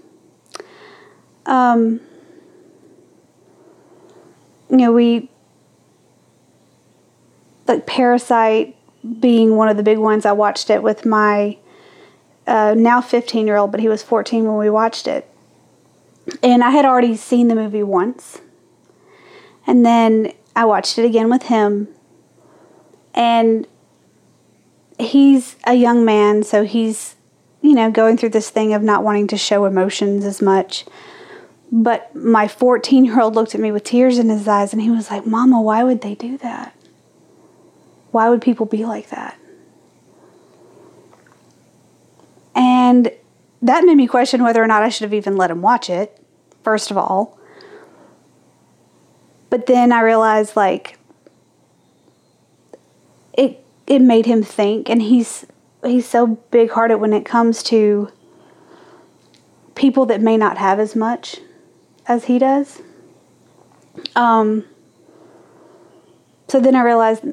Um, 1.47 2.01
you 4.71 4.77
know, 4.77 4.93
we 4.93 5.31
like 7.67 7.87
Parasite 7.87 8.77
being 9.21 9.57
one 9.57 9.69
of 9.69 9.77
the 9.77 9.83
big 9.83 9.99
ones. 9.99 10.27
I 10.27 10.33
watched 10.33 10.71
it 10.71 10.83
with 10.83 11.05
my 11.05 11.59
uh, 12.47 12.75
now 12.77 13.01
15 13.01 13.47
year 13.47 13.57
old, 13.57 13.71
but 13.71 13.81
he 13.81 13.89
was 13.89 14.03
14 14.03 14.45
when 14.45 14.57
we 14.57 14.71
watched 14.71 15.07
it. 15.07 15.29
And 16.43 16.65
I 16.65 16.71
had 16.71 16.85
already 16.85 17.17
seen 17.17 17.49
the 17.49 17.55
movie 17.55 17.83
once. 17.83 18.41
And 19.67 19.85
then 19.85 20.33
I 20.57 20.65
watched 20.65 20.99
it 20.99 21.05
again 21.05 21.29
with 21.29 21.45
him. 21.45 21.89
And 23.15 23.67
he's 24.99 25.57
a 25.65 25.75
young 25.75 26.05
man, 26.05 26.43
so 26.43 26.65
he's, 26.65 27.17
you 27.63 27.75
know, 27.75 27.91
going 27.91 28.17
through 28.17 28.31
this 28.31 28.51
thing 28.51 28.75
of 28.75 28.83
not 28.83 29.05
wanting 29.05 29.27
to 29.29 29.37
show 29.37 29.65
emotions 29.65 30.25
as 30.25 30.43
much. 30.43 30.85
But 31.77 32.15
my 32.15 32.47
14 32.47 33.05
year 33.05 33.21
old 33.21 33.35
looked 33.35 33.57
at 33.57 33.61
me 33.61 33.73
with 33.73 33.83
tears 33.83 34.19
in 34.19 34.29
his 34.29 34.47
eyes 34.47 34.73
and 34.73 34.81
he 34.81 34.93
was 34.93 35.11
like, 35.11 35.27
Mama, 35.27 35.61
why 35.61 35.83
would 35.83 36.03
they 36.03 36.15
do 36.15 36.39
that? 36.39 36.73
Why 38.13 38.29
would 38.29 38.41
people 38.41 38.65
be 38.65 38.85
like 38.85 39.11
that? 39.11 39.37
And 42.55 43.11
that 43.61 43.83
made 43.85 43.97
me 43.97 44.07
question 44.07 44.45
whether 44.45 44.63
or 44.63 44.69
not 44.69 44.85
I 44.85 44.89
should 44.89 45.03
have 45.03 45.15
even 45.15 45.37
let 45.37 45.51
him 45.51 45.63
watch 45.63 45.91
it, 45.91 46.17
first 46.63 46.93
of 46.93 46.97
all. 46.97 47.37
But 49.51 49.67
then 49.67 49.91
I 49.91 50.01
realized 50.03 50.55
like 50.55 50.97
it 53.37 53.65
it 53.89 54.01
made 54.01 54.27
him 54.27 54.45
think 54.45 54.89
and 54.89 55.03
he's 55.03 55.45
he's 55.85 56.09
so 56.09 56.39
big-hearted 56.53 56.99
when 56.99 57.13
it 57.13 57.25
comes 57.25 57.65
to 57.65 58.13
people 59.75 60.07
that 60.07 60.21
may 60.21 60.37
not 60.37 60.57
have 60.59 60.79
as 60.79 60.95
much 60.95 61.41
as 62.07 62.25
he 62.25 62.39
does. 62.39 62.83
Um 64.15 64.65
so 66.49 66.61
then 66.61 66.75
I 66.75 66.83
realized 66.83 67.25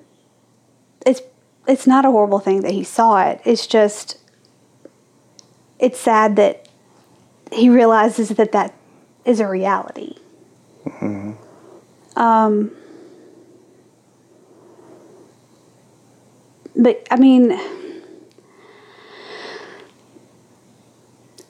it's 1.05 1.21
it's 1.67 1.86
not 1.86 2.05
a 2.05 2.12
horrible 2.12 2.39
thing 2.39 2.62
that 2.62 2.71
he 2.71 2.84
saw 2.84 3.21
it. 3.23 3.41
It's 3.45 3.67
just 3.67 4.17
it's 5.79 5.99
sad 5.99 6.36
that 6.36 6.67
he 7.51 7.69
realizes 7.69 8.29
that 8.29 8.51
that 8.51 8.73
is 9.25 9.39
a 9.39 9.47
reality. 9.47 10.15
Um, 12.15 12.71
but 16.75 17.05
I 17.10 17.15
mean, 17.15 17.60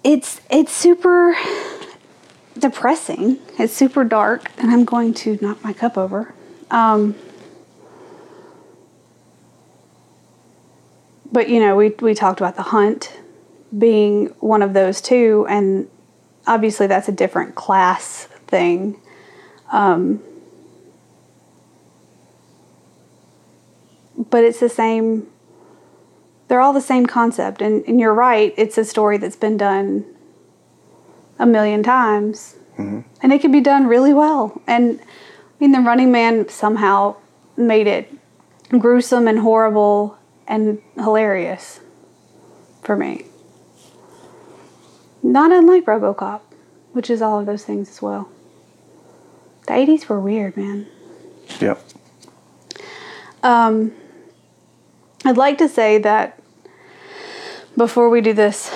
it's 0.04 0.42
it's 0.50 0.72
super 0.72 1.36
depressing. 2.62 3.40
It's 3.60 3.74
super 3.74 4.04
dark, 4.04 4.52
and 4.58 4.72
I'm 4.72 4.86
going 4.86 5.14
to 5.16 5.38
knock 5.42 5.64
my 5.64 5.74
cup 5.74 5.98
over. 5.98 6.34
Um, 6.70 7.16
but 11.32 11.50
you 11.50 11.60
know, 11.60 11.76
we 11.76 11.90
we 12.00 12.14
talked 12.14 12.40
about 12.40 12.56
the 12.56 12.64
hunt 12.64 13.20
being 13.78 14.28
one 14.40 14.62
of 14.62 14.74
those 14.74 15.02
two, 15.02 15.46
and 15.50 15.90
obviously 16.48 16.88
that's 16.88 17.10
a 17.10 17.12
different 17.12 17.56
class 17.56 18.26
thing. 18.48 19.02
Um, 19.72 20.22
but 24.30 24.44
it's 24.44 24.60
the 24.60 24.70
same. 24.70 25.28
They're 26.48 26.62
all 26.62 26.74
the 26.74 26.82
same 26.82 27.06
concept, 27.06 27.62
and, 27.62 27.84
and 27.88 28.00
you're 28.00 28.14
right. 28.14 28.54
It's 28.58 28.78
a 28.78 28.84
story 28.84 29.18
that's 29.18 29.38
been 29.38 29.58
done 29.58 30.06
a 31.42 31.46
million 31.46 31.82
times, 31.82 32.56
and 33.22 33.34
it 33.34 33.42
can 33.42 33.52
be 33.52 33.62
done 33.62 33.88
really 33.88 34.14
well. 34.14 34.62
And 34.68 35.00
I 35.02 35.06
mean, 35.60 35.72
the 35.72 35.80
Running 35.80 36.12
Man 36.12 36.48
somehow 36.48 37.16
made 37.58 37.88
it 37.88 38.14
gruesome 38.70 39.28
and 39.28 39.40
horrible 39.40 40.18
and 40.48 40.82
hilarious 40.96 41.82
for 42.84 42.96
me. 42.96 43.26
Not 45.24 45.52
unlike 45.52 45.86
RoboCop, 45.86 46.42
which 46.94 47.10
is 47.10 47.22
all 47.22 47.40
of 47.40 47.48
those 47.48 47.66
things 47.66 47.90
as 47.90 48.02
well. 48.02 48.30
The 49.66 49.74
80s 49.74 50.08
were 50.08 50.20
weird, 50.20 50.56
man. 50.56 50.88
Yep. 51.60 51.84
Um, 53.42 53.94
I'd 55.26 55.38
like 55.38 55.58
to 55.58 55.68
say 55.68 55.98
that 55.98 56.40
before 57.76 58.10
we 58.10 58.22
do 58.22 58.34
this 58.34 58.70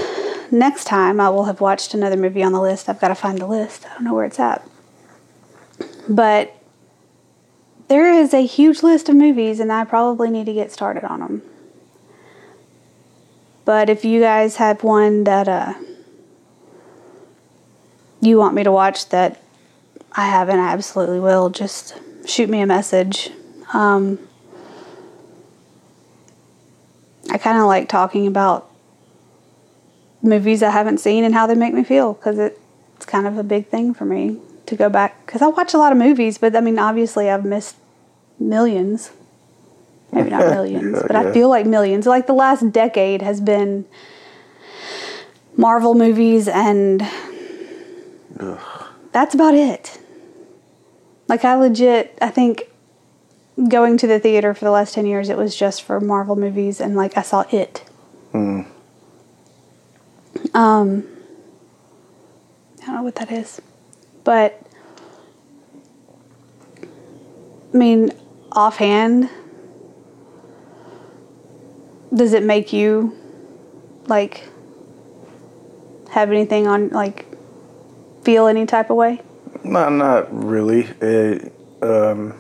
next 0.56 0.86
time 0.86 1.20
I 1.20 1.30
will 1.30 1.46
have 1.46 1.62
watched 1.62 1.94
another 1.94 2.18
movie 2.18 2.42
on 2.42 2.52
the 2.54 2.62
list. 2.62 2.90
I've 2.90 3.00
got 3.00 3.10
to 3.10 3.16
find 3.16 3.38
the 3.38 3.46
list. 3.46 3.86
I 3.86 3.94
don't 3.94 4.06
know 4.06 4.14
where 4.14 4.26
it's 4.26 4.40
at. 4.40 4.68
But 6.08 6.56
there 7.88 8.12
is 8.12 8.34
a 8.34 8.46
huge 8.46 8.82
list 8.82 9.10
of 9.10 9.16
movies, 9.16 9.60
and 9.60 9.72
I 9.72 9.86
probably 9.86 10.30
need 10.30 10.46
to 10.46 10.54
get 10.54 10.72
started 10.72 11.04
on 11.04 11.20
them. 11.20 11.42
But 13.66 13.90
if 13.90 14.06
you 14.06 14.22
guys 14.22 14.58
have 14.58 14.84
one 14.84 15.24
that 15.26 15.48
uh, 15.48 15.74
you 18.22 18.38
want 18.38 18.56
me 18.56 18.64
to 18.64 18.72
watch 18.72 19.10
that 19.10 19.42
I 20.12 20.28
haven't, 20.28 20.60
I 20.60 20.72
absolutely 20.72 21.20
will. 21.20 21.50
Just 21.50 22.00
shoot 22.26 22.50
me 22.50 22.62
a 22.62 22.66
message. 22.66 23.32
Um, 23.74 24.20
I 27.30 27.38
kind 27.38 27.58
of 27.58 27.66
like 27.66 27.90
talking 27.90 28.28
about 28.28 28.70
movies 30.26 30.64
I 30.64 30.72
haven't 30.72 31.00
seen 31.00 31.24
and 31.24 31.34
how 31.34 31.48
they 31.48 31.56
make 31.56 31.74
me 31.74 31.84
feel 31.84 32.14
because 32.14 32.38
it, 32.40 32.60
it's 32.96 33.06
kind 33.06 33.28
of 33.28 33.38
a 33.38 33.44
big 33.44 33.68
thing 33.68 33.94
for 33.94 34.06
me 34.06 34.40
to 34.66 34.76
go 34.76 34.90
back 34.90 35.26
because 35.26 35.42
I 35.42 35.48
watch 35.48 35.74
a 35.74 35.78
lot 35.78 35.92
of 35.92 35.98
movies, 35.98 36.38
but 36.38 36.56
I 36.56 36.62
mean, 36.62 36.80
obviously, 36.80 37.30
I've 37.30 37.46
missed 37.46 37.76
millions. 38.40 39.12
Maybe 40.12 40.30
not 40.30 40.46
millions, 40.52 40.98
Yeah, 40.98 41.08
but 41.08 41.16
I 41.16 41.34
feel 41.34 41.50
like 41.50 41.66
millions. 41.66 42.06
Like 42.06 42.28
the 42.28 42.34
last 42.34 42.72
decade 42.72 43.22
has 43.22 43.42
been 43.42 43.86
Marvel 45.58 45.94
movies, 45.94 46.48
and 46.48 47.02
that's 49.12 49.34
about 49.34 49.54
it. 49.54 50.00
Like, 51.28 51.44
I 51.44 51.56
legit, 51.56 52.18
I 52.22 52.30
think 52.30 52.64
going 53.68 53.98
to 53.98 54.08
the 54.08 54.20
theater 54.20 54.54
for 54.54 54.66
the 54.66 54.72
last 54.72 54.94
10 54.94 55.06
years, 55.06 55.30
it 55.30 55.38
was 55.38 55.56
just 55.56 55.82
for 55.82 56.00
Marvel 56.00 56.36
movies, 56.36 56.80
and 56.80 56.96
like 56.96 57.18
I 57.18 57.22
saw 57.22 57.46
it. 57.52 57.80
Hmm. 58.32 58.62
Um, 60.54 61.08
I 62.82 62.86
don't 62.86 62.96
know 62.96 63.04
what 63.04 63.16
that 63.16 63.32
is, 63.32 63.62
but 64.24 64.62
I 67.74 67.78
mean, 67.78 68.14
offhand, 68.52 69.30
does 72.14 72.34
it 72.34 72.44
make 72.44 72.72
you 72.72 73.18
like 74.08 74.48
have 76.12 76.32
anything 76.32 76.68
on 76.68 76.90
like 76.90 77.26
feel 78.24 78.48
any 78.48 78.66
type 78.66 78.90
of 78.90 78.96
way? 78.96 79.22
Not 79.64 79.92
not 79.92 80.28
really. 80.32 80.84
It, 81.02 81.52
um, 81.82 82.34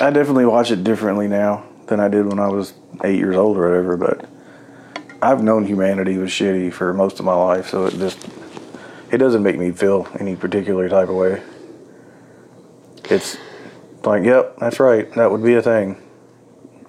I 0.00 0.10
definitely 0.10 0.46
watch 0.46 0.70
it 0.70 0.84
differently 0.84 1.28
now 1.28 1.64
than 1.86 2.00
I 2.00 2.08
did 2.08 2.26
when 2.26 2.38
I 2.38 2.48
was 2.48 2.74
eight 3.04 3.18
years 3.18 3.36
old 3.36 3.56
or 3.56 3.68
whatever. 3.68 3.96
But 3.96 4.28
I've 5.26 5.42
known 5.42 5.66
humanity 5.66 6.18
was 6.18 6.30
shitty 6.30 6.72
for 6.72 6.94
most 6.94 7.18
of 7.18 7.24
my 7.24 7.34
life, 7.34 7.68
so 7.68 7.86
it 7.86 7.94
just 7.94 8.28
it 9.10 9.18
doesn't 9.18 9.42
make 9.42 9.58
me 9.58 9.72
feel 9.72 10.06
any 10.20 10.36
particular 10.36 10.88
type 10.88 11.08
of 11.08 11.16
way. 11.16 11.42
It's 13.10 13.36
like, 14.04 14.22
yep, 14.22 14.56
that's 14.58 14.78
right. 14.78 15.12
That 15.14 15.32
would 15.32 15.42
be 15.42 15.54
a 15.54 15.62
thing. 15.62 16.00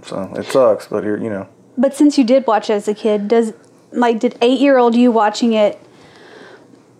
So 0.04 0.32
it 0.36 0.46
sucks, 0.46 0.86
but 0.86 1.04
here, 1.04 1.18
you 1.18 1.32
know. 1.32 1.50
But 1.80 1.96
since 1.96 2.20
you 2.20 2.24
did 2.24 2.46
watch 2.46 2.70
it 2.70 2.74
as 2.74 2.88
a 2.88 2.94
kid, 2.94 3.28
does 3.28 3.54
like 3.92 4.20
did 4.20 4.38
eight 4.40 4.60
year 4.60 4.78
old 4.78 4.94
you 4.94 5.12
watching 5.12 5.54
it 5.54 5.80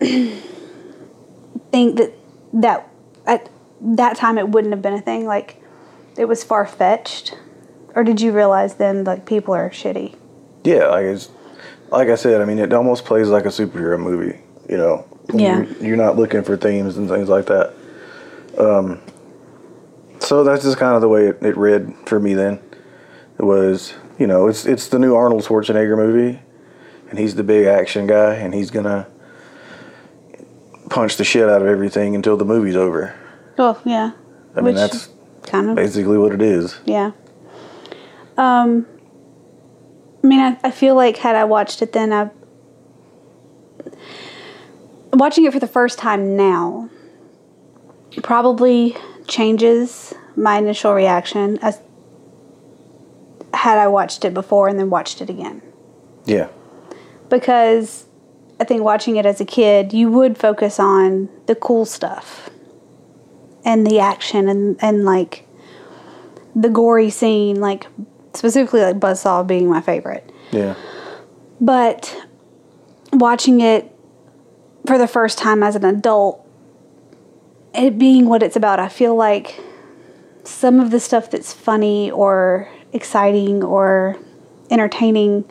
think 0.00 1.98
that 1.98 2.14
that 2.52 2.88
at 3.26 3.48
that 3.80 4.16
time 4.16 4.38
it 4.38 4.48
wouldn't 4.48 4.72
have 4.72 4.82
been 4.82 4.94
a 4.94 5.00
thing? 5.00 5.24
Like 5.24 5.62
it 6.16 6.24
was 6.24 6.42
far 6.42 6.66
fetched, 6.66 7.38
or 7.94 8.02
did 8.02 8.20
you 8.20 8.32
realize 8.32 8.74
then 8.74 9.04
like 9.04 9.24
people 9.24 9.54
are 9.54 9.70
shitty? 9.70 10.16
Yeah, 10.68 10.88
like 10.88 11.04
it's 11.04 11.30
like 11.90 12.08
I 12.08 12.14
said. 12.14 12.42
I 12.42 12.44
mean, 12.44 12.58
it 12.58 12.74
almost 12.74 13.06
plays 13.06 13.28
like 13.28 13.46
a 13.46 13.48
superhero 13.48 13.98
movie. 13.98 14.38
You 14.68 14.76
know, 14.76 15.06
Yeah. 15.32 15.62
You're, 15.62 15.86
you're 15.86 15.96
not 15.96 16.16
looking 16.16 16.42
for 16.42 16.58
themes 16.58 16.98
and 16.98 17.08
things 17.08 17.30
like 17.30 17.46
that. 17.46 17.72
Um, 18.58 19.00
so 20.18 20.44
that's 20.44 20.64
just 20.64 20.76
kind 20.76 20.94
of 20.94 21.00
the 21.00 21.08
way 21.08 21.28
it, 21.28 21.42
it 21.42 21.56
read 21.56 21.94
for 22.04 22.20
me. 22.20 22.34
Then 22.34 22.60
it 23.38 23.44
was, 23.44 23.94
you 24.18 24.26
know, 24.26 24.46
it's 24.48 24.66
it's 24.66 24.88
the 24.88 24.98
new 24.98 25.14
Arnold 25.14 25.44
Schwarzenegger 25.44 25.96
movie, 25.96 26.38
and 27.08 27.18
he's 27.18 27.34
the 27.34 27.44
big 27.44 27.64
action 27.64 28.06
guy, 28.06 28.34
and 28.34 28.52
he's 28.52 28.70
gonna 28.70 29.06
punch 30.90 31.16
the 31.16 31.24
shit 31.24 31.48
out 31.48 31.62
of 31.62 31.68
everything 31.68 32.14
until 32.14 32.36
the 32.36 32.44
movie's 32.44 32.76
over. 32.76 33.14
Oh 33.56 33.80
yeah, 33.86 34.12
I 34.54 34.60
mean, 34.60 34.74
that's 34.74 35.08
kind 35.44 35.70
of 35.70 35.76
basically 35.76 36.18
what 36.18 36.32
it 36.32 36.42
is. 36.42 36.78
Yeah. 36.84 37.12
Um, 38.36 38.86
mean, 40.28 40.40
I, 40.40 40.58
I 40.62 40.70
feel 40.70 40.94
like 40.94 41.16
had 41.16 41.34
I 41.34 41.44
watched 41.44 41.82
it 41.82 41.92
then, 41.92 42.12
I 42.12 42.30
watching 45.12 45.44
it 45.44 45.52
for 45.52 45.58
the 45.58 45.66
first 45.66 45.98
time 45.98 46.36
now 46.36 46.88
probably 48.22 48.96
changes 49.26 50.14
my 50.36 50.58
initial 50.58 50.92
reaction 50.92 51.58
as 51.62 51.80
had 53.54 53.78
I 53.78 53.88
watched 53.88 54.24
it 54.24 54.34
before 54.34 54.68
and 54.68 54.78
then 54.78 54.90
watched 54.90 55.20
it 55.20 55.30
again. 55.30 55.62
Yeah, 56.26 56.48
because 57.28 58.06
I 58.60 58.64
think 58.64 58.82
watching 58.82 59.16
it 59.16 59.26
as 59.26 59.40
a 59.40 59.44
kid, 59.44 59.92
you 59.92 60.10
would 60.10 60.36
focus 60.36 60.78
on 60.78 61.28
the 61.46 61.54
cool 61.54 61.84
stuff 61.84 62.50
and 63.64 63.86
the 63.86 63.98
action 63.98 64.48
and, 64.48 64.76
and 64.82 65.04
like 65.04 65.46
the 66.54 66.68
gory 66.68 67.10
scene, 67.10 67.60
like 67.60 67.86
specifically 68.34 68.80
like 68.80 68.98
Buzzsaw 68.98 69.46
being 69.46 69.68
my 69.68 69.80
favorite. 69.80 70.30
yeah, 70.52 70.74
But 71.60 72.16
watching 73.12 73.60
it 73.60 73.94
for 74.86 74.98
the 74.98 75.08
first 75.08 75.38
time 75.38 75.62
as 75.62 75.76
an 75.76 75.84
adult, 75.84 76.44
it 77.74 77.98
being 77.98 78.28
what 78.28 78.42
it's 78.42 78.56
about, 78.56 78.78
I 78.80 78.88
feel 78.88 79.14
like 79.14 79.60
some 80.44 80.80
of 80.80 80.90
the 80.90 81.00
stuff 81.00 81.30
that's 81.30 81.52
funny 81.52 82.10
or 82.10 82.68
exciting 82.92 83.62
or 83.62 84.16
entertaining 84.70 85.44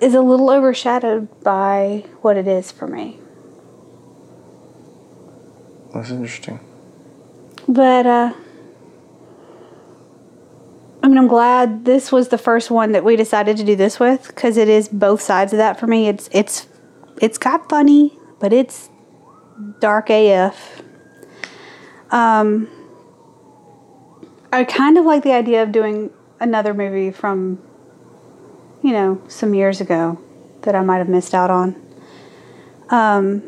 is 0.00 0.14
a 0.14 0.20
little 0.22 0.48
overshadowed 0.50 1.28
by 1.42 2.04
what 2.22 2.36
it 2.38 2.48
is 2.48 2.70
for 2.72 2.86
me. 2.86 3.18
that's 5.92 6.10
interesting. 6.10 6.60
But 7.68 8.06
uh 8.06 8.32
I 11.02 11.08
mean, 11.08 11.16
I'm 11.16 11.28
glad 11.28 11.84
this 11.86 12.12
was 12.12 12.28
the 12.28 12.38
first 12.38 12.70
one 12.70 12.92
that 12.92 13.04
we 13.04 13.16
decided 13.16 13.56
to 13.56 13.64
do 13.64 13.74
this 13.74 13.98
with 13.98 14.26
because 14.26 14.56
it 14.56 14.68
is 14.68 14.88
both 14.88 15.22
sides 15.22 15.52
of 15.52 15.56
that 15.56 15.80
for 15.80 15.86
me. 15.86 16.08
It's 16.08 16.28
it's 16.32 16.66
it's 17.20 17.38
got 17.38 17.68
funny, 17.68 18.18
but 18.38 18.52
it's 18.52 18.90
dark 19.78 20.10
AF. 20.10 20.82
Um, 22.10 22.68
I 24.52 24.64
kind 24.64 24.98
of 24.98 25.04
like 25.04 25.22
the 25.22 25.32
idea 25.32 25.62
of 25.62 25.72
doing 25.72 26.10
another 26.40 26.74
movie 26.74 27.12
from, 27.12 27.62
you 28.82 28.92
know, 28.92 29.22
some 29.28 29.54
years 29.54 29.80
ago 29.80 30.20
that 30.62 30.74
I 30.74 30.82
might 30.82 30.98
have 30.98 31.08
missed 31.08 31.34
out 31.34 31.50
on. 31.50 31.80
Um, 32.90 33.42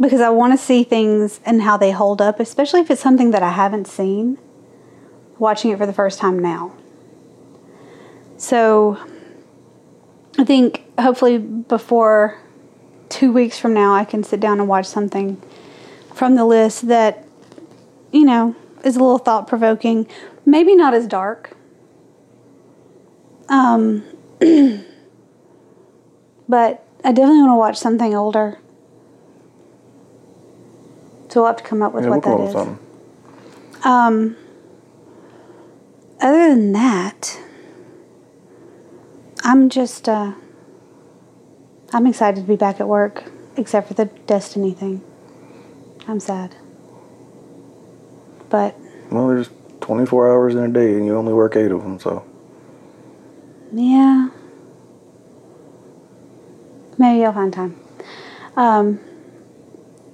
because 0.00 0.20
I 0.20 0.30
want 0.30 0.52
to 0.52 0.58
see 0.58 0.84
things 0.84 1.40
and 1.44 1.62
how 1.62 1.76
they 1.76 1.90
hold 1.90 2.22
up, 2.22 2.40
especially 2.40 2.80
if 2.80 2.90
it's 2.90 3.00
something 3.00 3.32
that 3.32 3.42
I 3.42 3.50
haven't 3.50 3.86
seen, 3.86 4.38
watching 5.42 5.72
it 5.72 5.76
for 5.76 5.86
the 5.86 5.92
first 5.92 6.20
time 6.20 6.38
now. 6.38 6.72
So 8.36 8.96
I 10.38 10.44
think 10.44 10.84
hopefully 11.00 11.38
before 11.38 12.38
two 13.08 13.32
weeks 13.32 13.58
from 13.58 13.74
now, 13.74 13.92
I 13.92 14.04
can 14.04 14.22
sit 14.22 14.38
down 14.38 14.60
and 14.60 14.68
watch 14.68 14.86
something 14.86 15.42
from 16.14 16.36
the 16.36 16.44
list 16.44 16.86
that, 16.86 17.26
you 18.12 18.24
know, 18.24 18.54
is 18.84 18.94
a 18.94 19.00
little 19.00 19.18
thought 19.18 19.48
provoking. 19.48 20.06
Maybe 20.46 20.76
not 20.76 20.94
as 20.94 21.08
dark. 21.08 21.56
Um, 23.48 24.04
but 26.48 26.86
I 27.04 27.10
definitely 27.10 27.40
want 27.40 27.50
to 27.50 27.56
watch 27.56 27.78
something 27.78 28.14
older. 28.14 28.60
So 31.30 31.40
we'll 31.40 31.48
have 31.48 31.56
to 31.56 31.64
come 31.64 31.82
up 31.82 31.94
with 31.94 32.04
Yeah, 32.04 32.10
what 32.10 32.24
we'll 32.24 32.38
that 32.52 32.68
is. 32.68 33.84
Um, 33.84 34.36
other 36.22 36.48
than 36.48 36.72
that, 36.72 37.38
I'm 39.44 39.68
just, 39.68 40.08
uh, 40.08 40.32
I'm 41.92 42.06
excited 42.06 42.40
to 42.40 42.46
be 42.46 42.56
back 42.56 42.80
at 42.80 42.88
work, 42.88 43.24
except 43.56 43.88
for 43.88 43.94
the 43.94 44.06
Destiny 44.26 44.72
thing. 44.72 45.02
I'm 46.08 46.20
sad. 46.20 46.54
But, 48.48 48.76
Well, 49.10 49.28
there's 49.28 49.50
24 49.80 50.30
hours 50.32 50.54
in 50.54 50.62
a 50.62 50.68
day, 50.68 50.94
and 50.94 51.04
you 51.04 51.16
only 51.16 51.32
work 51.32 51.56
eight 51.56 51.70
of 51.72 51.82
them, 51.82 51.98
so. 51.98 52.24
yeah. 53.72 54.28
Maybe 56.98 57.24
I'll 57.24 57.32
find 57.32 57.52
time. 57.52 57.80
Um, 58.54 59.00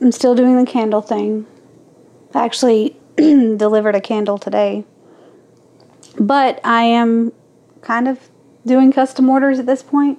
I'm 0.00 0.12
still 0.12 0.34
doing 0.34 0.56
the 0.56 0.64
candle 0.70 1.02
thing. 1.02 1.44
I 2.32 2.44
actually 2.44 2.96
delivered 3.16 3.94
a 3.96 4.00
candle 4.00 4.38
today. 4.38 4.84
But 6.18 6.60
I 6.64 6.82
am 6.82 7.32
kind 7.80 8.08
of 8.08 8.28
doing 8.66 8.92
custom 8.92 9.28
orders 9.28 9.58
at 9.58 9.66
this 9.66 9.82
point. 9.82 10.18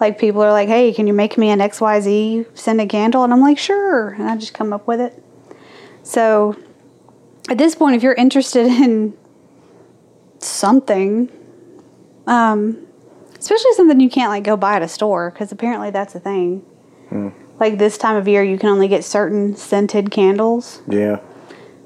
Like 0.00 0.18
people 0.18 0.42
are 0.42 0.50
like, 0.50 0.68
"Hey, 0.68 0.92
can 0.92 1.06
you 1.06 1.12
make 1.12 1.38
me 1.38 1.50
an 1.50 1.60
XYZ 1.60 2.46
scented 2.54 2.88
candle?" 2.88 3.22
And 3.22 3.32
I'm 3.32 3.40
like, 3.40 3.58
"Sure." 3.58 4.08
And 4.10 4.28
I 4.28 4.36
just 4.36 4.52
come 4.54 4.72
up 4.72 4.86
with 4.86 5.00
it. 5.00 5.22
So, 6.02 6.56
at 7.48 7.58
this 7.58 7.74
point, 7.76 7.94
if 7.94 8.02
you're 8.02 8.14
interested 8.14 8.66
in 8.84 9.16
something, 10.38 11.30
um, 12.26 12.84
especially 13.38 13.72
something 13.74 14.00
you 14.00 14.10
can't 14.10 14.30
like 14.30 14.42
go 14.42 14.56
buy 14.56 14.74
at 14.74 14.82
a 14.82 14.88
store, 14.88 15.30
because 15.30 15.52
apparently 15.52 15.90
that's 15.90 16.14
a 16.16 16.20
thing. 16.20 16.64
Like 17.60 17.78
this 17.78 17.96
time 17.96 18.16
of 18.16 18.26
year, 18.26 18.42
you 18.42 18.58
can 18.58 18.70
only 18.70 18.88
get 18.88 19.04
certain 19.04 19.54
scented 19.54 20.10
candles. 20.10 20.82
Yeah. 20.88 21.20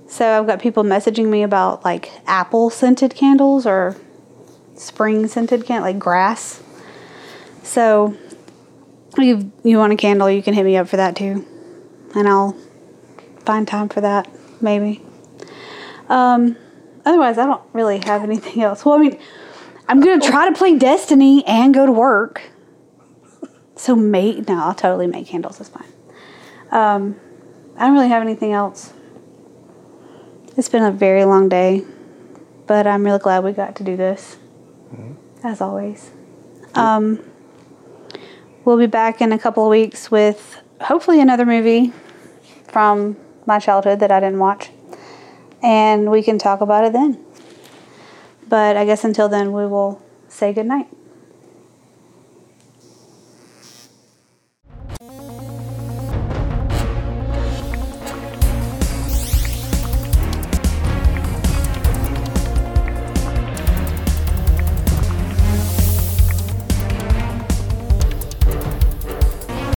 So 0.08 0.38
I've 0.38 0.46
got 0.46 0.60
people 0.60 0.84
messaging 0.84 1.28
me 1.28 1.42
about 1.42 1.84
like 1.84 2.12
apple 2.26 2.70
scented 2.70 3.14
candles 3.14 3.66
or 3.66 3.96
spring 4.74 5.26
scented 5.26 5.64
can 5.66 5.82
like 5.82 5.98
grass. 5.98 6.62
So 7.62 8.16
you 9.18 9.50
you 9.64 9.78
want 9.78 9.92
a 9.92 9.96
candle, 9.96 10.30
you 10.30 10.42
can 10.42 10.54
hit 10.54 10.64
me 10.64 10.76
up 10.76 10.88
for 10.88 10.96
that 10.96 11.16
too, 11.16 11.46
and 12.14 12.28
I'll 12.28 12.56
find 13.44 13.66
time 13.66 13.88
for 13.88 14.00
that 14.00 14.28
maybe. 14.60 15.02
Um, 16.08 16.56
otherwise, 17.04 17.38
I 17.38 17.46
don't 17.46 17.62
really 17.72 17.98
have 17.98 18.22
anything 18.22 18.62
else. 18.62 18.84
Well, 18.84 18.94
I 18.96 18.98
mean, 18.98 19.18
I'm 19.88 20.00
gonna 20.00 20.20
try 20.20 20.48
to 20.48 20.54
play 20.56 20.78
Destiny 20.78 21.44
and 21.46 21.74
go 21.74 21.86
to 21.86 21.92
work. 21.92 22.42
So 23.74 23.94
make 23.94 24.48
no, 24.48 24.58
I'll 24.58 24.74
totally 24.74 25.06
make 25.06 25.26
candles. 25.26 25.60
It's 25.60 25.68
fine. 25.68 25.86
Um, 26.70 27.16
I 27.76 27.86
don't 27.86 27.94
really 27.94 28.08
have 28.08 28.22
anything 28.22 28.52
else. 28.52 28.92
It's 30.56 30.70
been 30.70 30.82
a 30.82 30.90
very 30.90 31.26
long 31.26 31.50
day, 31.50 31.84
but 32.66 32.86
I'm 32.86 33.04
really 33.04 33.18
glad 33.18 33.44
we 33.44 33.52
got 33.52 33.76
to 33.76 33.84
do 33.84 33.94
this, 33.94 34.38
as 35.44 35.60
always. 35.60 36.10
Um, 36.74 37.22
we'll 38.64 38.78
be 38.78 38.86
back 38.86 39.20
in 39.20 39.32
a 39.32 39.38
couple 39.38 39.64
of 39.64 39.70
weeks 39.70 40.10
with 40.10 40.62
hopefully 40.80 41.20
another 41.20 41.44
movie 41.44 41.92
from 42.68 43.18
my 43.44 43.58
childhood 43.58 44.00
that 44.00 44.10
I 44.10 44.18
didn't 44.20 44.38
watch, 44.38 44.70
and 45.62 46.10
we 46.10 46.22
can 46.22 46.38
talk 46.38 46.62
about 46.62 46.84
it 46.84 46.94
then. 46.94 47.22
But 48.48 48.78
I 48.78 48.86
guess 48.86 49.04
until 49.04 49.28
then, 49.28 49.52
we 49.52 49.66
will 49.66 50.00
say 50.28 50.54
goodnight. 50.54 50.88